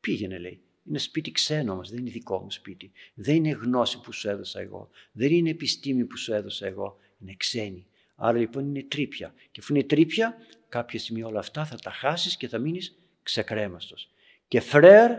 [0.00, 0.60] πήγαινε λέει.
[0.84, 2.92] Είναι σπίτι ξένο όμως, δεν είναι δικό μου σπίτι.
[3.14, 4.90] Δεν είναι γνώση που σου έδωσα εγώ.
[5.12, 6.96] Δεν είναι επιστήμη που σου έδωσα εγώ.
[7.18, 7.86] Είναι ξένη.
[8.14, 9.34] Άρα λοιπόν είναι τρύπια.
[9.50, 10.36] Και αφού είναι τρύπια,
[10.68, 14.10] κάποια στιγμή όλα αυτά θα τα χάσεις και θα μείνεις ξεκρέμαστος.
[14.48, 15.10] Και φρέρ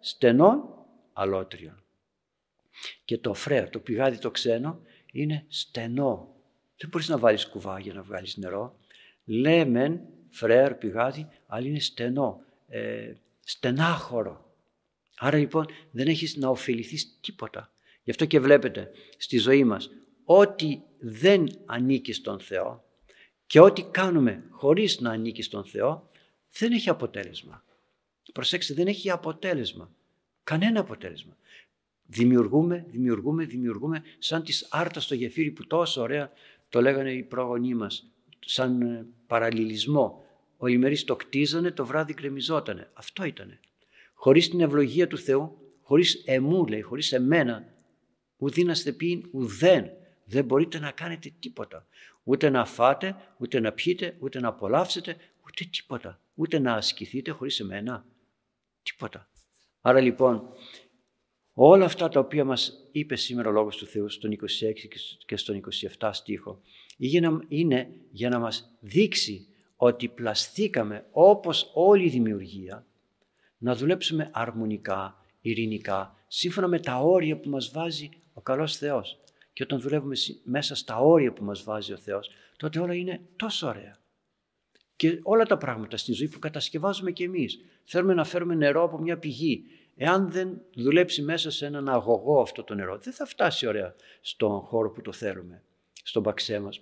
[0.00, 1.82] στενών αλότριων.
[3.04, 4.80] Και το φρέρ, το πηγάδι το ξένο,
[5.12, 6.34] είναι στενό.
[6.76, 8.78] Δεν μπορείς να βάλεις κουβά για να βγάλεις νερό.
[9.24, 10.00] Λέμεν,
[10.30, 14.54] φρέρ, πηγάδι, αλλά είναι στενό, ε, στενάχωρο.
[15.18, 17.70] Άρα λοιπόν δεν έχεις να ωφεληθείς τίποτα.
[18.02, 19.90] Γι' αυτό και βλέπετε στη ζωή μας
[20.24, 22.84] ό,τι δεν ανήκει στον Θεό
[23.46, 26.05] και ό,τι κάνουμε χωρίς να ανήκει στον Θεό
[26.58, 27.64] δεν έχει αποτέλεσμα.
[28.32, 29.90] Προσέξτε, δεν έχει αποτέλεσμα.
[30.44, 31.36] Κανένα αποτέλεσμα.
[32.06, 36.32] Δημιουργούμε, δημιουργούμε, δημιουργούμε σαν τις άρτας στο γεφύρι που τόσο ωραία
[36.68, 40.24] το λέγανε οι πρόγονοί μας σαν ε, παραλληλισμό.
[40.56, 42.90] Ολημερείς το κτίζανε, το βράδυ κρεμιζότανε.
[42.92, 43.60] Αυτό ήτανε.
[44.14, 47.64] Χωρίς την ευλογία του Θεού, χωρίς εμού λέει, χωρίς εμένα,
[48.36, 49.90] ουδήναστε πει ουδέν.
[50.24, 51.86] Δεν μπορείτε να κάνετε τίποτα.
[52.22, 56.20] Ούτε να φάτε, ούτε να πιείτε, ούτε να απολαύσετε, ούτε τίποτα.
[56.38, 58.06] Ούτε να ασκηθείτε χωρίς εμένα.
[58.82, 59.28] Τίποτα.
[59.80, 60.48] Άρα λοιπόν
[61.52, 64.36] όλα αυτά τα οποία μας είπε σήμερα ο Λόγος του Θεού στον 26
[65.26, 65.60] και στον
[65.98, 66.60] 27 στίχο
[67.48, 72.86] είναι για να μας δείξει ότι πλαστήκαμε όπως όλη η δημιουργία
[73.58, 79.18] να δουλέψουμε αρμονικά, ειρηνικά, σύμφωνα με τα όρια που μας βάζει ο καλός Θεός.
[79.52, 80.14] Και όταν δουλεύουμε
[80.44, 83.98] μέσα στα όρια που μας βάζει ο Θεός, τότε όλα είναι τόσο ωραία.
[84.96, 87.60] Και όλα τα πράγματα στη ζωή που κατασκευάζουμε κι εμείς.
[87.84, 89.64] Θέλουμε να φέρουμε νερό από μια πηγή.
[89.96, 94.60] Εάν δεν δουλέψει μέσα σε έναν αγωγό αυτό το νερό, δεν θα φτάσει ωραία στον
[94.60, 95.62] χώρο που το θέλουμε,
[96.02, 96.80] στον παξέ μας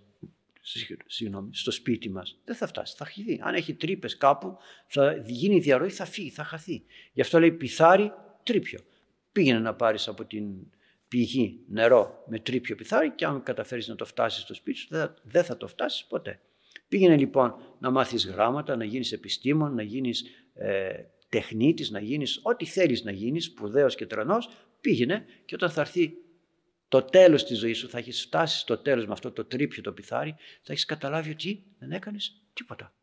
[1.06, 2.38] συγγνώμη, στο σπίτι μας.
[2.44, 3.40] Δεν θα φτάσει, θα χυθεί.
[3.42, 4.56] Αν έχει τρύπες κάπου,
[4.86, 6.82] θα γίνει διαρροή, θα φύγει, θα χαθεί.
[7.12, 8.12] Γι' αυτό λέει πιθάρι
[8.42, 8.80] τρίπιο.
[9.32, 10.44] Πήγαινε να πάρεις από την
[11.08, 14.88] πηγή νερό με τρίπιο πιθάρι και αν καταφέρεις να το φτάσεις στο σπίτι σου,
[15.22, 16.40] δεν θα το φτάσεις ποτέ.
[16.88, 20.24] Πήγαινε λοιπόν να μάθεις γράμματα, να γίνεις επιστήμον, να γίνεις
[20.54, 20.92] ε,
[21.28, 24.48] τεχνίτης, να γίνεις ό,τι θέλεις να γίνεις, σπουδαίος και τρανός,
[24.80, 26.14] πήγαινε και όταν θα έρθει
[26.88, 29.92] το τέλος της ζωής σου, θα έχεις φτάσει στο τέλος με αυτό το τρίπιο το
[29.92, 32.94] πιθάρι, θα έχεις καταλάβει ότι δεν έκανες τίποτα.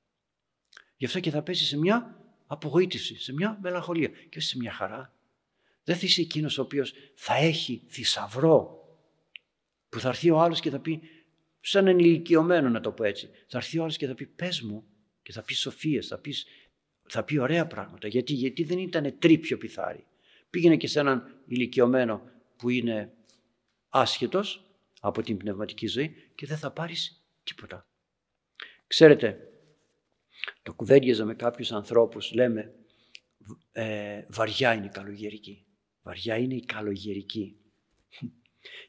[0.97, 4.71] Γι' αυτό και θα πέσει σε μια απογοήτευση, σε μια μελαγχολία και όχι σε μια
[4.71, 5.13] χαρά.
[5.83, 8.79] Δεν θα είσαι εκείνος ο οποίος θα έχει θησαυρό
[9.89, 11.01] που θα έρθει ο άλλος και θα πει,
[11.61, 14.83] σαν ενηλικιωμένο να το πω έτσι, θα έρθει ο άλλος και θα πει πες μου
[15.21, 16.45] και θα πεις σοφίες, θα, πεις,
[17.07, 18.07] θα πει ωραία πράγματα.
[18.07, 20.05] Γιατί, γιατί δεν ήταν τρίπιο πιθάρι.
[20.49, 22.21] Πήγαινε και σε έναν ηλικιωμένο
[22.57, 23.13] που είναι
[23.89, 24.65] άσχετος
[24.99, 27.85] από την πνευματική ζωή και δεν θα πάρεις τίποτα.
[28.87, 29.51] Ξέρετε,
[30.63, 32.73] το κουβέντιαζα με κάποιους ανθρώπους, λέμε
[33.71, 35.65] ε, βαριά είναι η καλογερική.
[36.01, 37.55] Βαριά είναι η καλογερική.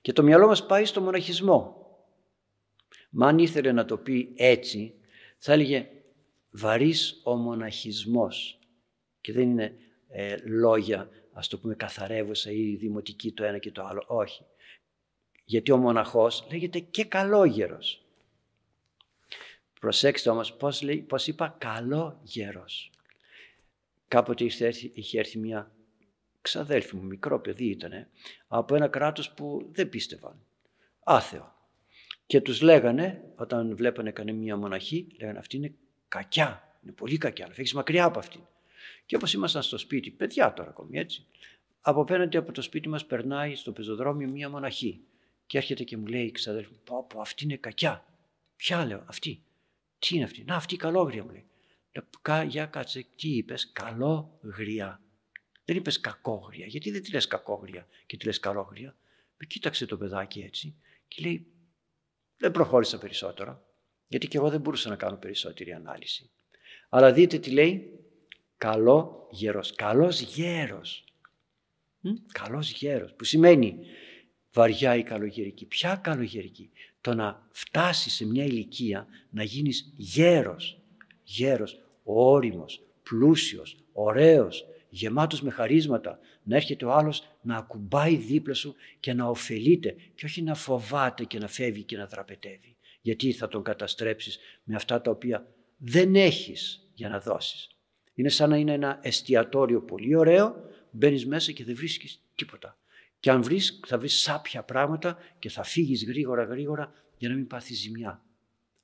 [0.03, 1.82] Και το μυαλό μας πάει στο μοναχισμό.
[3.15, 4.95] Μα αν ήθελε να το πει έτσι,
[5.39, 5.89] θα έλεγε
[6.51, 8.59] βαρύς ο μοναχισμός.
[9.21, 9.75] Και δεν είναι
[10.09, 14.05] ε, λόγια, ας το πούμε καθαρεύουσα ή δημοτική το ένα και το άλλο.
[14.07, 14.45] Όχι
[15.45, 18.05] γιατί ο μοναχός λέγεται και καλόγερος.
[19.81, 22.91] Προσέξτε όμως πώς, λέει, πώς είπα καλόγερος.
[24.09, 25.73] Κάποτε είχε έρθει, είχε έρθει μια
[26.41, 28.09] ξαδέλφη μου, μικρό παιδί ήτανε,
[28.47, 30.47] από ένα κράτος που δεν πίστευαν.
[31.05, 31.55] Άθεο.
[32.33, 35.75] Και τους λέγανε, όταν βλέπανε κανένα μια μοναχή, λέγανε αυτή είναι
[36.09, 38.41] κακιά, είναι πολύ κακιά, αλλά φύγεις μακριά από αυτήν.
[39.07, 41.27] Και όπως ήμασταν στο σπίτι, παιδιά τώρα ακόμη έτσι,
[41.81, 45.01] απέναντι από το σπίτι μας περνάει στο πεζοδρόμιο μία μοναχή
[45.47, 48.05] και έρχεται και μου λέει ξαδέλφου, πω, πω αυτή είναι κακιά.
[48.57, 49.43] Ποια λέω, αυτή.
[49.99, 51.45] Τι είναι αυτή, να αυτή η καλόγρια μου λέει.
[52.49, 55.01] Για κάτσε, τι είπες, καλόγρια.
[55.65, 58.97] Δεν είπες κακόγρια, γιατί δεν τη λες κακόγρια και τη λες καλόγρια.
[59.37, 60.75] Με κοίταξε το παιδάκι έτσι
[61.09, 61.47] και λέει,
[62.43, 63.63] δεν προχώρησα περισσότερο,
[64.07, 66.31] γιατί και εγώ δεν μπορούσα να κάνω περισσότερη ανάλυση.
[66.89, 68.01] Αλλά δείτε τι λέει,
[68.57, 71.05] καλό γέρος, καλός γέρος.
[72.01, 73.79] Μ; Καλός γέρος, που σημαίνει
[74.53, 75.67] βαριά η καλογερική.
[75.67, 76.71] Ποια καλογερική,
[77.01, 80.79] το να φτάσεις σε μια ηλικία να γίνεις γέρος,
[81.23, 84.65] γέρος, όριμος, πλούσιος, ωραίος,
[84.95, 90.25] γεμάτος με χαρίσματα, να έρχεται ο άλλος να ακουμπάει δίπλα σου και να ωφελείται και
[90.25, 92.77] όχι να φοβάται και να φεύγει και να δραπετεύει.
[93.01, 97.69] Γιατί θα τον καταστρέψεις με αυτά τα οποία δεν έχεις για να δώσεις.
[98.15, 100.55] Είναι σαν να είναι ένα εστιατόριο πολύ ωραίο,
[100.91, 102.79] μπαίνεις μέσα και δεν βρίσκεις τίποτα.
[103.21, 107.47] Και αν βρεις, θα βρεις σάπια πράγματα και θα φύγεις γρήγορα γρήγορα για να μην
[107.47, 108.23] πάθεις ζημιά.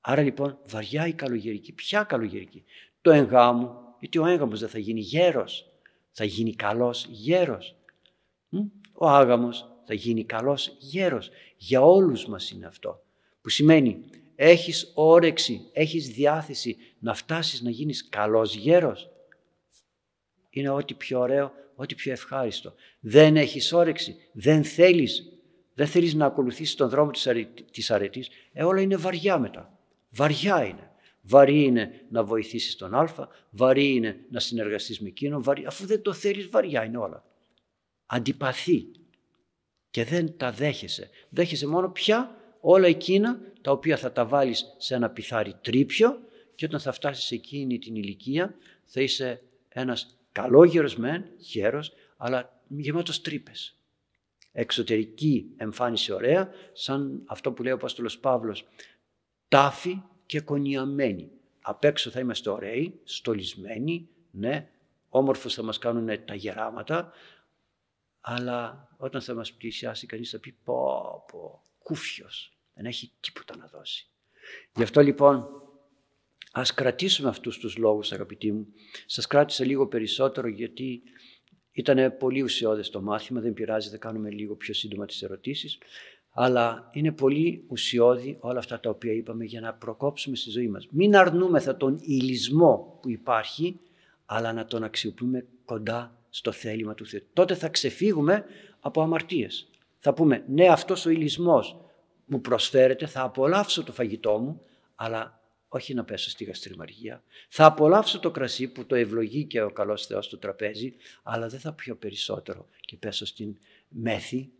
[0.00, 1.72] Άρα λοιπόν βαριά η καλογερική.
[1.72, 2.64] Ποια καλογερική;
[3.00, 5.68] Το εγγάμο, γιατί ο έγγαμος δεν θα γίνει γέρος
[6.18, 7.76] θα γίνει καλός γέρος.
[8.92, 11.30] Ο άγαμος θα γίνει καλός γέρος.
[11.56, 13.02] Για όλους μας είναι αυτό.
[13.40, 14.04] Που σημαίνει
[14.34, 19.10] έχεις όρεξη, έχεις διάθεση να φτάσεις να γίνεις καλός γέρος.
[20.50, 22.74] Είναι ό,τι πιο ωραίο, ό,τι πιο ευχάριστο.
[23.00, 25.28] Δεν έχεις όρεξη, δεν θέλεις,
[25.74, 27.10] δεν θέλεις να ακολουθήσεις τον δρόμο
[27.70, 28.28] της αρετής.
[28.52, 29.78] Ε, όλα είναι βαριά μετά.
[30.10, 30.90] Βαριά είναι.
[31.28, 36.02] Βαρύ είναι να βοηθήσεις τον Α, βαρύ είναι να συνεργαστείς με εκείνον, βαρύ, αφού δεν
[36.02, 37.24] το θέλεις βαριά είναι όλα.
[38.06, 38.86] Αντιπαθεί
[39.90, 41.10] και δεν τα δέχεσαι.
[41.28, 46.20] Δέχεσαι μόνο πια όλα εκείνα τα οποία θα τα βάλεις σε ένα πιθάρι τρίπιο
[46.54, 48.54] και όταν θα φτάσεις σε εκείνη την ηλικία
[48.84, 53.76] θα είσαι ένας καλόγερος μεν, γέρος, αλλά γεμάτος τρύπες.
[54.52, 58.66] Εξωτερική εμφάνιση ωραία, σαν αυτό που λέει ο Απόστολος Παύλος,
[59.48, 61.30] τάφη και κονιαμένοι.
[61.60, 64.68] Απ' έξω θα είμαστε ωραίοι, στολισμένοι, ναι,
[65.08, 67.12] όμορφος θα μας κάνουν τα γεράματα,
[68.20, 73.66] αλλά όταν θα μας πλησιάσει κανείς θα πει πω πω, κούφιος, δεν έχει τίποτα να
[73.66, 74.08] δώσει.
[74.74, 75.48] Γι' αυτό λοιπόν
[76.52, 78.66] ας κρατήσουμε αυτούς τους λόγους αγαπητοί μου.
[79.06, 81.02] Σας κράτησα λίγο περισσότερο γιατί
[81.72, 85.78] ήταν πολύ ουσιώδες το μάθημα, δεν πειράζει, θα κάνουμε λίγο πιο σύντομα τις ερωτήσεις
[86.30, 90.86] αλλά είναι πολύ ουσιώδη όλα αυτά τα οποία είπαμε για να προκόψουμε στη ζωή μας.
[90.90, 93.80] Μην αρνούμεθα τον ηλισμό που υπάρχει,
[94.26, 97.22] αλλά να τον αξιοποιούμε κοντά στο θέλημα του Θεού.
[97.32, 98.44] Τότε θα ξεφύγουμε
[98.80, 99.68] από αμαρτίες.
[99.98, 101.76] Θα πούμε, ναι αυτός ο ηλισμός
[102.24, 104.62] μου προσφέρεται, θα απολαύσω το φαγητό μου,
[104.94, 107.22] αλλά όχι να πέσω στη γαστριμαργία.
[107.48, 111.60] Θα απολαύσω το κρασί που το ευλογεί και ο καλός Θεός στο τραπέζι, αλλά δεν
[111.60, 113.56] θα πιω περισσότερο και πέσω στην
[113.88, 114.50] μέθη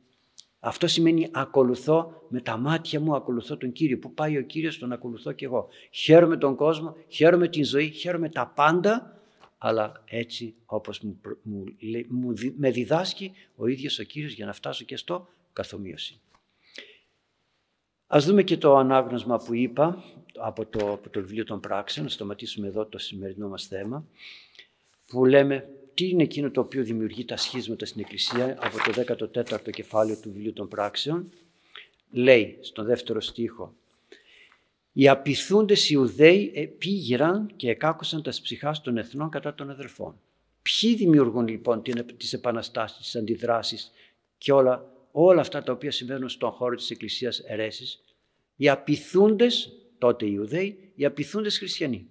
[0.61, 3.99] αυτό σημαίνει ακολουθώ με τα μάτια μου, ακολουθώ τον Κύριο.
[3.99, 5.69] Πού πάει ο Κύριος, τον ακολουθώ και εγώ.
[5.91, 9.21] Χαίρομαι τον κόσμο, χαίρομαι την ζωή, χαίρομαι τα πάντα,
[9.59, 11.65] αλλά έτσι όπως μου, μου,
[12.09, 16.21] μου, με διδάσκει ο ίδιος ο Κύριος για να φτάσω και στο καθομοίωση.
[18.07, 20.05] Ας δούμε και το ανάγνωσμα που είπα
[20.37, 24.05] από το, από το βιβλίο των πράξεων, να σταματήσουμε εδώ το σημερινό μας θέμα,
[25.07, 25.69] που λέμε
[25.99, 29.15] τι είναι εκείνο το οποίο δημιουργεί τα σχίσματα στην Εκκλησία από το
[29.51, 31.31] 14ο κεφάλαιο του βιβλίου των πράξεων.
[32.11, 33.75] Λέει στον δεύτερο στίχο
[34.93, 40.21] «Οι απειθούντες Ιουδαίοι πήγηραν και εκάκουσαν τα ψυχάς των εθνών κατά των αδερφών».
[40.63, 41.83] Ποιοι δημιουργούν λοιπόν
[42.17, 43.91] τις επαναστάσεις, τις αντιδράσεις
[44.39, 48.01] και όλα, όλα αυτά τα οποία συμβαίνουν στον χώρο της Εκκλησίας αιρέσεις;
[48.57, 52.07] Οι απειθούντες, τότε οι Ιουδαίοι, οι απειθούντες χριστιανοί.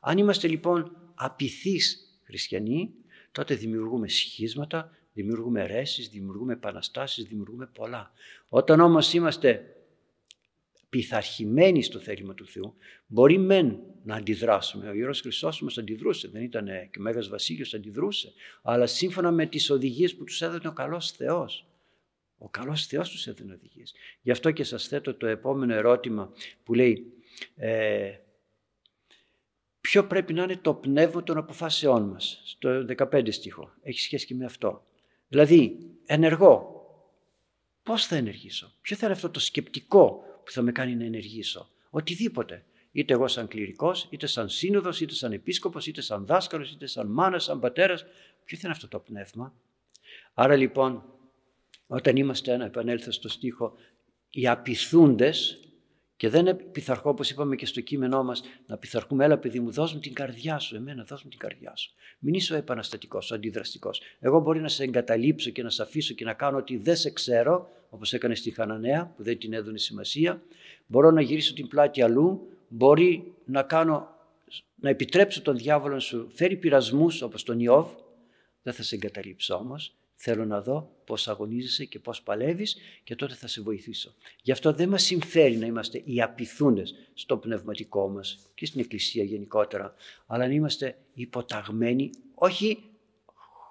[0.00, 2.94] Αν είμαστε λοιπόν απειθείς χριστιανοί,
[3.36, 8.12] τότε δημιουργούμε σχίσματα, δημιουργούμε αιρέσεις, δημιουργούμε επαναστάσεις, δημιουργούμε πολλά.
[8.48, 9.76] Όταν όμως είμαστε
[10.88, 12.74] πειθαρχημένοι στο θέλημα του Θεού,
[13.06, 14.88] μπορεί μεν να αντιδράσουμε.
[14.88, 18.32] Ο Ιερός Χριστός μας αντιδρούσε, δεν ήταν και ο Μέγας Βασίλειος αντιδρούσε,
[18.62, 21.66] αλλά σύμφωνα με τις οδηγίες που τους έδωνε ο καλός Θεός.
[22.38, 23.94] Ο καλός Θεός τους έδωνε οδηγίες.
[24.22, 26.32] Γι' αυτό και σας θέτω το επόμενο ερώτημα
[26.64, 27.12] που λέει
[27.56, 28.12] ε,
[29.86, 32.40] ποιο πρέπει να είναι το πνεύμα των αποφάσεών μας.
[32.44, 33.72] Στο 15 στίχο.
[33.82, 34.86] Έχει σχέση και με αυτό.
[35.28, 36.74] Δηλαδή, ενεργό.
[37.82, 41.70] Πώς θα ενεργήσω; Ποιο θα είναι αυτό το σκεπτικό που θα με κάνει να ενεργήσω;
[41.90, 42.64] Οτιδήποτε.
[42.92, 47.06] Είτε εγώ σαν κληρικός, είτε σαν σύνοδος, είτε σαν επίσκοπος, είτε σαν δάσκαλος, είτε σαν
[47.06, 48.04] μάνας, σαν πατέρας.
[48.44, 49.54] Ποιο θα είναι αυτό το πνεύμα;
[50.34, 51.04] Άρα λοιπόν,
[51.86, 53.74] όταν είμαστε, να επανέλθω στο στίχο,
[54.30, 55.60] οι απειθούντες
[56.16, 59.94] Και δεν πειθαρχώ, όπως είπαμε και στο κείμενό μας, να πειθαρχούμε, έλα παιδί μου, δώσ'
[59.94, 61.92] μου την καρδιά σου, εμένα, δώσ' μου την καρδιά σου.
[62.18, 64.00] Μην είσαι ο επαναστατικός, ο αντιδραστικός.
[64.18, 67.10] Εγώ μπορεί να σε εγκαταλείψω και να σε αφήσω και να κάνω ότι δεν σε
[67.10, 70.42] ξέρω, όπως έκανε στη Χαναναία, που δεν την έδωνε σημασία.
[70.86, 74.08] Μπορώ να γυρίσω την πλάτη αλλού, μπορεί να κάνω,
[74.74, 77.88] να επιτρέψω τον διάβολο να σου φέρει πειρασμούς όπως τον Ιώβ.
[78.62, 79.94] Δεν θα σε εγκαταλείψω όμως.
[80.18, 84.14] Θέλω να δω πώς αγωνίζεσαι και πώς παλεύεις και τότε θα σε βοηθήσω.
[84.42, 89.24] Γι' αυτό δεν μας συμφέρει να είμαστε οι απειθούντες στο πνευματικό μας και στην Εκκλησία
[89.24, 89.94] γενικότερα,
[90.26, 92.84] αλλά να είμαστε υποταγμένοι, όχι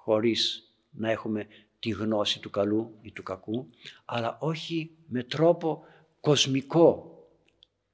[0.04, 1.48] χωρίς να έχουμε
[1.80, 3.70] τη γνώση του καλού ή του κακού,
[4.06, 5.86] αλλά όχι με τρόπο
[6.20, 7.10] κοσμικό.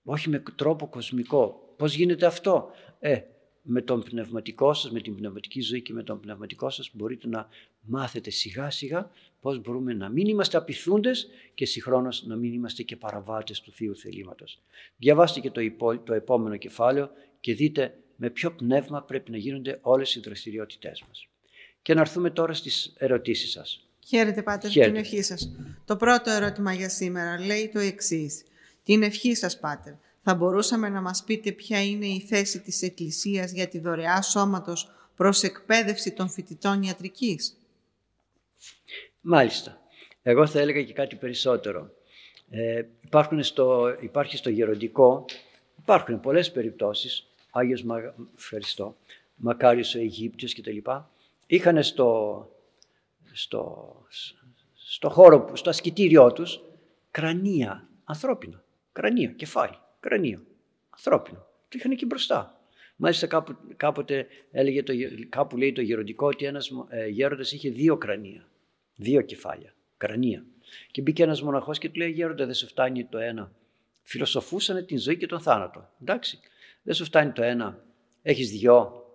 [0.03, 1.73] Όχι με τρόπο κοσμικό.
[1.77, 3.21] Πώς γίνεται αυτό; Ε,
[3.61, 7.49] με τον πνευματικό σας, με την πνευματική ζωή και με τον πνευματικό σας μπορείτε να
[7.81, 9.09] μάθετε σιγά σιγά
[9.41, 13.95] πώς μπορούμε να μην είμαστε απειθούντες και συγχρόνως να μην είμαστε και παραβάτες του Θείου
[13.95, 14.59] Θελήματος.
[14.97, 15.61] Διαβάστε και το,
[16.03, 17.09] το επόμενο κεφάλαιο
[17.39, 21.27] και δείτε με ποιο πνεύμα πρέπει να γίνονται όλες οι δραστηριότητές μας.
[21.81, 23.87] Και να έρθουμε τώρα στις ερωτήσεις σας.
[24.07, 25.55] Χαίρετε Πάτερ, την ευχή σας.
[25.85, 28.43] Το πρώτο ερώτημα για σήμερα λέει το εξής.
[28.83, 29.93] Την ευχή σας Πάτερ.
[30.23, 34.91] Θα μπορούσαμε να μας πείτε ποια είναι η θέση της Εκκλησίας για τη δωρεά σώματος
[35.15, 37.57] προς εκπαίδευση των φοιτητών ιατρικής;
[39.21, 39.81] Μάλιστα.
[40.23, 41.89] Εγώ θα έλεγα και κάτι περισσότερο.
[42.49, 45.25] Ε, υπάρχουν στο, υπάρχει στο γεροντικό,
[45.79, 48.95] υπάρχουν πολλές περιπτώσεις, Άγιος Μα, ευχαριστώ,
[49.35, 50.77] Μακάριος ο Αιγύπτιος κτλ.
[51.47, 52.49] Είχαν στο,
[53.31, 53.95] στο,
[54.75, 56.61] στο χώρο, στο ασκητήριό τους,
[57.11, 60.45] κρανία, ανθρώπινα, κρανία, κεφάλι κρανίο,
[60.89, 61.37] ανθρώπινο.
[61.39, 62.61] Το είχαν εκεί μπροστά.
[62.95, 64.93] Μάλιστα κάπου, κάποτε έλεγε το,
[65.29, 68.49] κάπου λέει το γεροντικό ότι ένας ε, γέροντας είχε δύο κρανία,
[68.95, 70.45] δύο κεφάλια, κρανία.
[70.91, 73.51] Και μπήκε ένας μοναχός και του λέει γέροντα δεν σου φτάνει το ένα.
[74.03, 75.89] Φιλοσοφούσαν την ζωή και τον θάνατο.
[76.01, 76.39] Εντάξει,
[76.81, 77.83] δεν σου φτάνει το ένα,
[78.21, 79.05] έχεις δυο.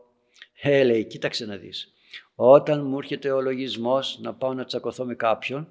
[0.63, 1.93] Ε, λέει, κοίταξε να δεις.
[2.35, 5.69] Όταν μου έρχεται ο λογισμός να πάω να τσακωθώ με κάποιον,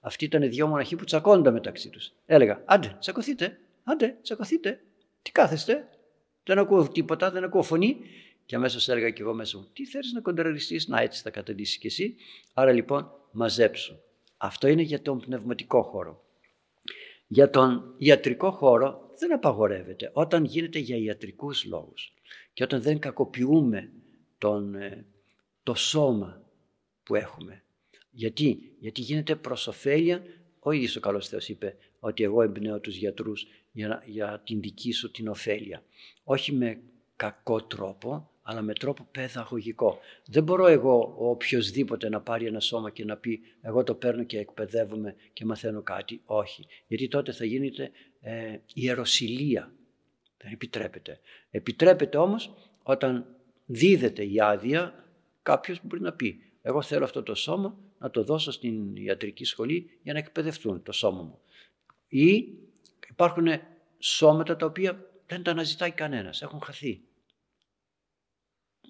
[0.00, 2.12] αυτοί ήταν δύο μοναχοί που τσακώνονταν μεταξύ τους.
[2.26, 3.58] Έλεγα, άντε, τσακωθείτε.
[3.88, 4.80] Άντε, τσακωθείτε.
[5.22, 5.88] Τι κάθεστε.
[6.44, 7.96] Δεν ακούω τίποτα, δεν ακούω φωνή.
[8.46, 11.78] Και αμέσως έλεγα και εγώ μέσα μου, τι θέλεις να κοντραριστείς, να έτσι θα καταντήσεις
[11.78, 12.16] κι εσύ.
[12.54, 13.98] Άρα λοιπόν μαζέψου.
[14.36, 16.24] Αυτό είναι για τον πνευματικό χώρο.
[17.26, 22.14] Για τον ιατρικό χώρο δεν απαγορεύεται όταν γίνεται για ιατρικούς λόγους
[22.52, 23.92] και όταν δεν κακοποιούμε
[24.38, 25.06] τον, ε,
[25.62, 26.42] το σώμα
[27.02, 27.62] που έχουμε.
[28.10, 30.22] Γιατί, Γιατί γίνεται προς ωφέλεια,
[30.58, 33.46] ο ίδιος ο καλός Θεός είπε ότι εγώ εμπνέω τους γιατρούς
[33.76, 35.82] για, για την δική σου την ωφέλεια.
[36.24, 36.80] Όχι με
[37.16, 39.98] κακό τρόπο, αλλά με τρόπο παιδαγωγικό.
[40.26, 44.24] Δεν μπορώ εγώ ο οποιοδήποτε να πάρει ένα σώμα και να πει εγώ το παίρνω
[44.24, 46.20] και εκπαιδεύομαι και μαθαίνω κάτι.
[46.24, 46.66] Όχι.
[46.86, 49.72] Γιατί τότε θα γίνεται ε, ιεροσιλία.
[50.38, 51.20] Δεν επιτρέπεται.
[51.50, 53.26] Επιτρέπεται όμως όταν
[53.66, 55.04] δίδεται η άδεια
[55.42, 59.98] κάποιος μπορεί να πει εγώ θέλω αυτό το σώμα να το δώσω στην ιατρική σχολή
[60.02, 61.38] για να εκπαιδευτούν το σώμα μου.
[62.08, 62.48] Ή
[63.16, 63.46] υπάρχουν
[63.98, 67.00] σώματα τα οποία δεν τα αναζητάει κανένας, έχουν χαθεί.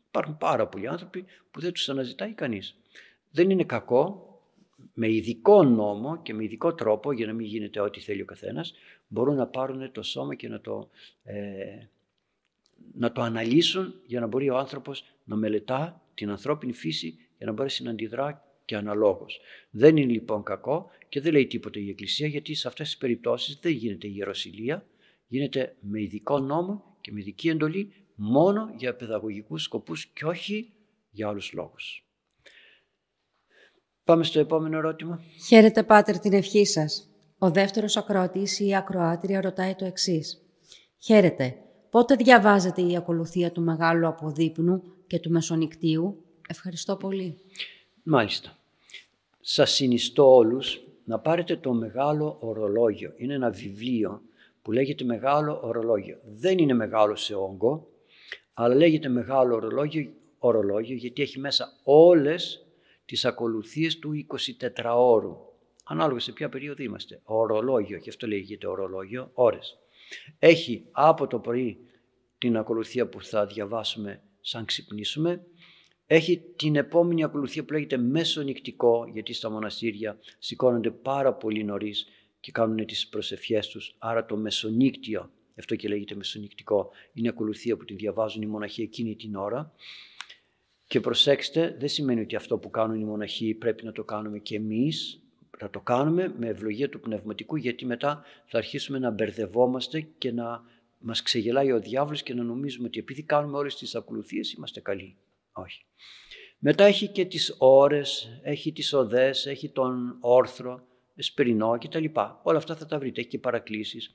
[0.09, 2.77] Υπάρχουν πάρα πολλοί άνθρωποι που δεν τους αναζητάει κανείς.
[3.31, 4.31] Δεν είναι κακό,
[4.95, 8.75] με ειδικό νόμο και με ειδικό τρόπο, για να μην γίνεται ό,τι θέλει ο καθένας,
[9.09, 10.89] μπορούν να πάρουν το σώμα και να το,
[11.23, 11.87] ε,
[12.93, 17.53] να το αναλύσουν για να μπορεί ο άνθρωπος να μελετά την ανθρώπινη φύση για να
[17.53, 19.41] μπορέσει να αντιδρά και αναλόγως.
[19.71, 23.59] Δεν είναι λοιπόν κακό και δεν λέει τίποτα η Εκκλησία γιατί σε αυτές τις περιπτώσεις
[23.63, 24.87] δεν γίνεται ιεροσιλία,
[25.27, 30.73] γίνεται με ειδικό νόμο και με ειδική εντολή μόνο για παιδαγωγικούς σκοπούς και όχι
[31.11, 32.11] για άλλους λόγους.
[34.05, 35.23] Πάμε στο επόμενο ερώτημα.
[35.49, 37.11] Χαίρετε Πάτερ την ευχή σας.
[37.39, 40.41] Ο δεύτερος ακροατής ή ακροάτρια ρωτάει το εξής.
[40.99, 41.57] Χαίρετε.
[41.91, 47.37] Πότε διαβάζετε η ακολουθία του Μεγάλου Αποδείπνου και του Μεσονικτίου; Ευχαριστώ πολύ.
[48.09, 48.57] Μάλιστα.
[49.41, 53.13] Σας συνιστώ όλους να πάρετε το μεγάλο ορολόγιο.
[53.17, 54.23] Είναι ένα βιβλίο
[54.63, 56.19] που λέγεται μεγάλο ορολόγιο.
[56.25, 57.89] Δεν είναι μεγάλο σε όγκο,
[58.55, 62.67] αλλά λέγεται μεγάλο ορολόγιο, ορολόγιο γιατί έχει μέσα όλες
[63.05, 64.27] τις ακολουθίες του
[64.85, 65.37] 24 ώρου.
[65.85, 67.21] Ανάλογα σε ποια περίοδο είμαστε.
[67.25, 69.79] Ορολόγιο, και αυτό λέγεται ορολόγιο, ώρες.
[70.39, 71.79] Έχει από το πρωί
[72.39, 75.45] την ακολουθία που θα διαβάσουμε σαν ξυπνήσουμε,
[76.07, 82.09] έχει την επόμενη ακολουθία που λέγεται μεσονυκτικό, γιατί στα μοναστήρια σηκώνονται πάρα πολύ νωρίς
[82.41, 83.95] και κάνουν τις προσευχές τους.
[83.99, 89.17] Άρα το μεσονύκτιο, αυτό και λέγεται μεσονυκτικό, είναι ακολουθία που τη διαβάζουν οι μοναχοί εκείνη
[89.17, 89.73] την ώρα.
[90.87, 94.57] Και προσέξτε, δεν σημαίνει ότι αυτό που κάνουν οι μοναχοί πρέπει να το κάνουμε και
[94.57, 95.21] εμείς.
[95.61, 100.65] να το κάνουμε με ευλογία του πνευματικού γιατί μετά θα αρχίσουμε να μπερδευόμαστε και να
[100.99, 105.17] μας ξεγελάει ο διάβολος και να νομίζουμε ότι επειδή κάνουμε όλες τις ακολουθίες είμαστε καλοί.
[105.57, 105.85] Όχι.
[106.59, 112.05] Μετά έχει και τις ώρες, έχει τις οδές, έχει τον όρθρο, εσπερινό κτλ.
[112.43, 113.21] Όλα αυτά θα τα βρείτε.
[113.21, 114.15] Έχει και παρακλήσεις.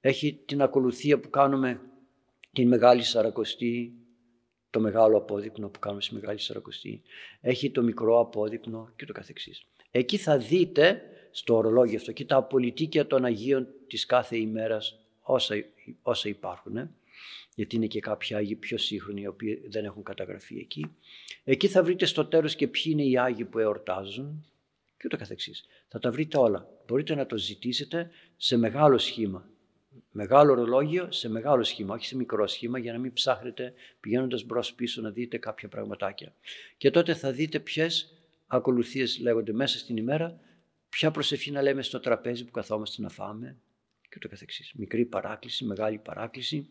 [0.00, 1.80] Έχει την ακολουθία που κάνουμε
[2.52, 3.92] την Μεγάλη Σαρακοστή,
[4.70, 7.02] το μεγάλο απόδεικνο που κάνουμε στη Μεγάλη Σαρακοστή.
[7.40, 9.66] Έχει το μικρό απόδεικνο και το καθεξής.
[9.90, 15.54] Εκεί θα δείτε στο ορολόγιο αυτό και τα απολυτίκια των Αγίων της κάθε ημέρας όσα,
[16.02, 16.90] όσα υπάρχουν.
[17.56, 20.96] Ε; γιατί είναι και κάποιοι Άγιοι πιο σύγχρονοι οι οποίοι δεν έχουν καταγραφεί εκεί.
[21.44, 24.46] Εκεί θα βρείτε στο τέλος και ποιοι είναι οι Άγιοι που εορτάζουν
[24.96, 25.64] και ούτω καθεξής.
[25.88, 26.68] Θα τα βρείτε όλα.
[26.86, 29.48] Μπορείτε να το ζητήσετε σε μεγάλο σχήμα.
[30.10, 34.74] Μεγάλο ρολόγιο σε μεγάλο σχήμα, όχι σε μικρό σχήμα, για να μην ψάχνετε πηγαίνοντας μπρος
[34.74, 36.34] πίσω να δείτε κάποια πραγματάκια.
[36.76, 38.14] Και τότε θα δείτε ποιες
[38.46, 40.40] ακολουθίες λέγονται μέσα στην ημέρα,
[40.88, 43.56] ποια προσευχή να λέμε στο τραπέζι που καθόμαστε να φάμε
[44.08, 44.72] και ούτω καθεξής.
[44.74, 46.68] Μικρή παράκληση, μεγάλη παράκληση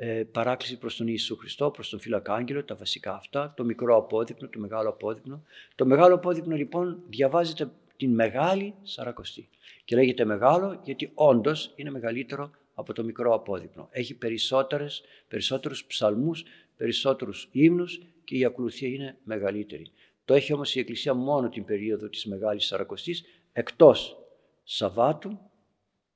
[0.00, 4.48] ε, παράκληση προς τον Ιησού Χριστό, προς τον Φιλακάγγελο, τα βασικά αυτά, το μικρό απόδεικνο,
[4.48, 5.42] το μεγάλο απόδεικνο.
[5.74, 9.48] Το μεγάλο απόδεικνο λοιπόν διαβάζεται την Μεγάλη Σαρακοστή
[9.84, 13.88] και λέγεται μεγάλο γιατί όντως είναι μεγαλύτερο από το μικρό απόδεικνο.
[13.90, 16.44] Έχει περισσότερες, περισσότερους ψαλμούς,
[16.76, 19.90] περισσότερους ύμνους και η ακολουθία είναι μεγαλύτερη.
[20.24, 24.18] Το έχει όμως η Εκκλησία μόνο την περίοδο της Μεγάλης Σαρακοστής, εκτός
[24.64, 25.28] Σαββάτου,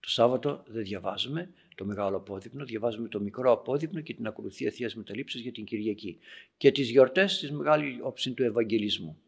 [0.01, 1.51] το Σάββατο δεν διαβάζουμε,
[1.83, 6.18] το μεγάλο απόδεικνο, διαβάζουμε το μικρό απόδεικνο και την ακολουθία θείας μεταλήψης για την Κυριακή.
[6.57, 9.18] Και τις γιορτές της μεγάλη όψη του Ευαγγελισμού.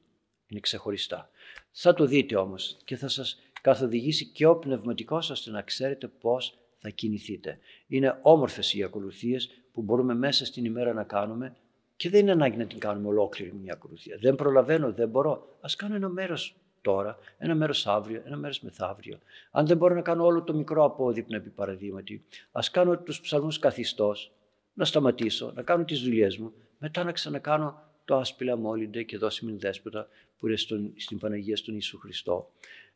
[0.49, 1.31] Είναι ξεχωριστά.
[1.71, 6.59] Θα το δείτε όμως και θα σας καθοδηγήσει και ο πνευματικός ώστε να ξέρετε πώς
[6.79, 7.59] θα κινηθείτε.
[7.87, 11.57] Είναι όμορφες οι ακολουθίες που μπορούμε μέσα στην ημέρα να κάνουμε
[11.97, 14.17] και δεν είναι ανάγκη να την κάνουμε ολόκληρη μια ακολουθία.
[14.21, 15.57] Δεν προλαβαίνω, δεν μπορώ.
[15.61, 19.19] Ας κάνω ένα μέρος τώρα, ένα μέρος αύριο, ένα μέρος μεθαύριο.
[19.51, 23.59] Αν δεν μπορώ να κάνω όλο το μικρό απόδειπνο επί παραδείγματι, ας κάνω τους ψαλμούς
[23.59, 24.33] καθιστός,
[24.75, 29.45] να σταματήσω, να κάνω τις δουλειές μου, μετά να ξανακάνω το άσπηλα μόλυντε και δώσει
[29.45, 30.09] μην δέσποτα
[30.39, 32.51] που είναι στον, στην Παναγία στον Ιησού Χριστό.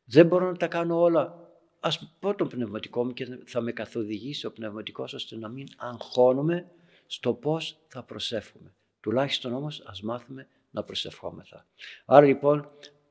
[0.04, 1.46] Δεν μπορώ να τα κάνω όλα.
[1.80, 6.66] Α πω τον πνευματικό μου και θα με καθοδηγήσει ο πνευματικός ώστε να μην αγχώνομαι
[7.06, 8.74] στο πώς θα προσεύχομαι.
[9.00, 11.66] Τουλάχιστον όμως ας μάθουμε να προσευχόμεθα.
[12.04, 12.68] Άρα λοιπόν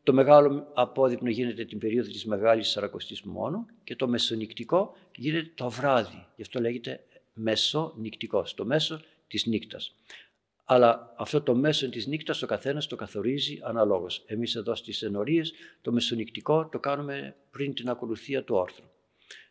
[0.07, 5.69] το μεγάλο απόδεικνο γίνεται την περίοδο της Μεγάλης Σαρακοστής μόνο και το μεσονυκτικό γίνεται το
[5.69, 6.25] βράδυ.
[6.35, 7.03] Γι' αυτό λέγεται
[7.33, 9.95] μεσονυκτικός, το μέσο της νύκτας.
[10.65, 14.23] Αλλά αυτό το μέσο της νύκτας ο καθένας το καθορίζει αναλόγως.
[14.25, 18.85] Εμείς εδώ στις ενορίες το μεσονυκτικό το κάνουμε πριν την ακολουθία του όρθρου.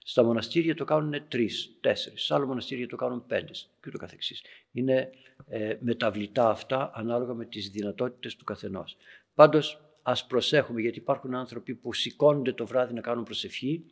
[0.04, 2.22] Στα μοναστήρια το κάνουν τρεις, τέσσερις.
[2.22, 4.42] Σε άλλο μοναστήρια το κάνουν πέντε και ούτω καθεξής.
[4.72, 5.11] Είναι
[5.48, 8.96] ε, μεταβλητά αυτά ανάλογα με τις δυνατότητες του καθενός.
[9.34, 13.84] Πάντως ας προσέχουμε γιατί υπάρχουν άνθρωποι που σηκώνονται το βράδυ να κάνουν προσευχή,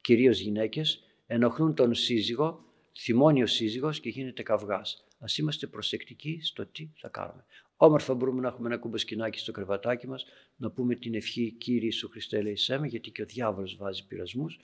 [0.00, 2.64] κυρίως γυναίκες, ενοχλούν τον σύζυγο,
[2.98, 5.06] θυμώνει ο σύζυγος και γίνεται καυγάς.
[5.18, 7.44] Ας είμαστε προσεκτικοί στο τι θα κάνουμε.
[7.76, 10.24] Όμορφα μπορούμε να έχουμε ένα κουμποσκινάκι στο κρεβατάκι μας,
[10.56, 14.60] να πούμε την ευχή «Κύριε Ιησού Χριστέ ελεησέ γιατί και ο διάβολος βάζει πειρασμούς.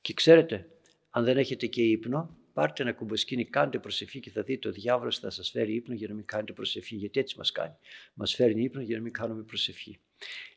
[0.00, 0.68] Και ξέρετε,
[1.10, 5.18] αν δεν έχετε και ύπνο, πάρτε ένα κουμποσκίνη, κάντε προσευχή και θα δείτε ο διάβολος
[5.18, 7.74] θα σας φέρει ύπνο για να μην κάνετε προσευχή, γιατί έτσι μας κάνει.
[8.14, 9.98] Μας φέρνει ύπνο για να μην κάνουμε προσευχή.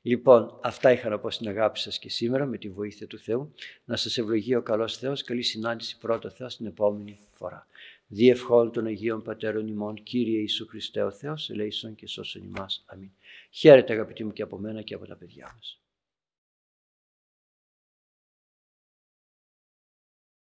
[0.02, 3.54] Λοιπόν, αυτά είχα να πω στην αγάπη σας και σήμερα με τη βοήθεια του Θεού.
[3.86, 7.68] Να σας ευλογεί ο καλός Θεός, καλή συνάντηση πρώτο Θεός την επόμενη φορά.
[8.08, 12.84] Διευχών των Αγίων Πατέρων ημών, Κύριε Ιησού Χριστέ ο Θεός, ελέησον και σώσον ημάς.
[12.86, 13.12] Αμήν.
[13.50, 15.80] Χαίρετε αγαπητοί μου και από μένα και από τα παιδιά μας.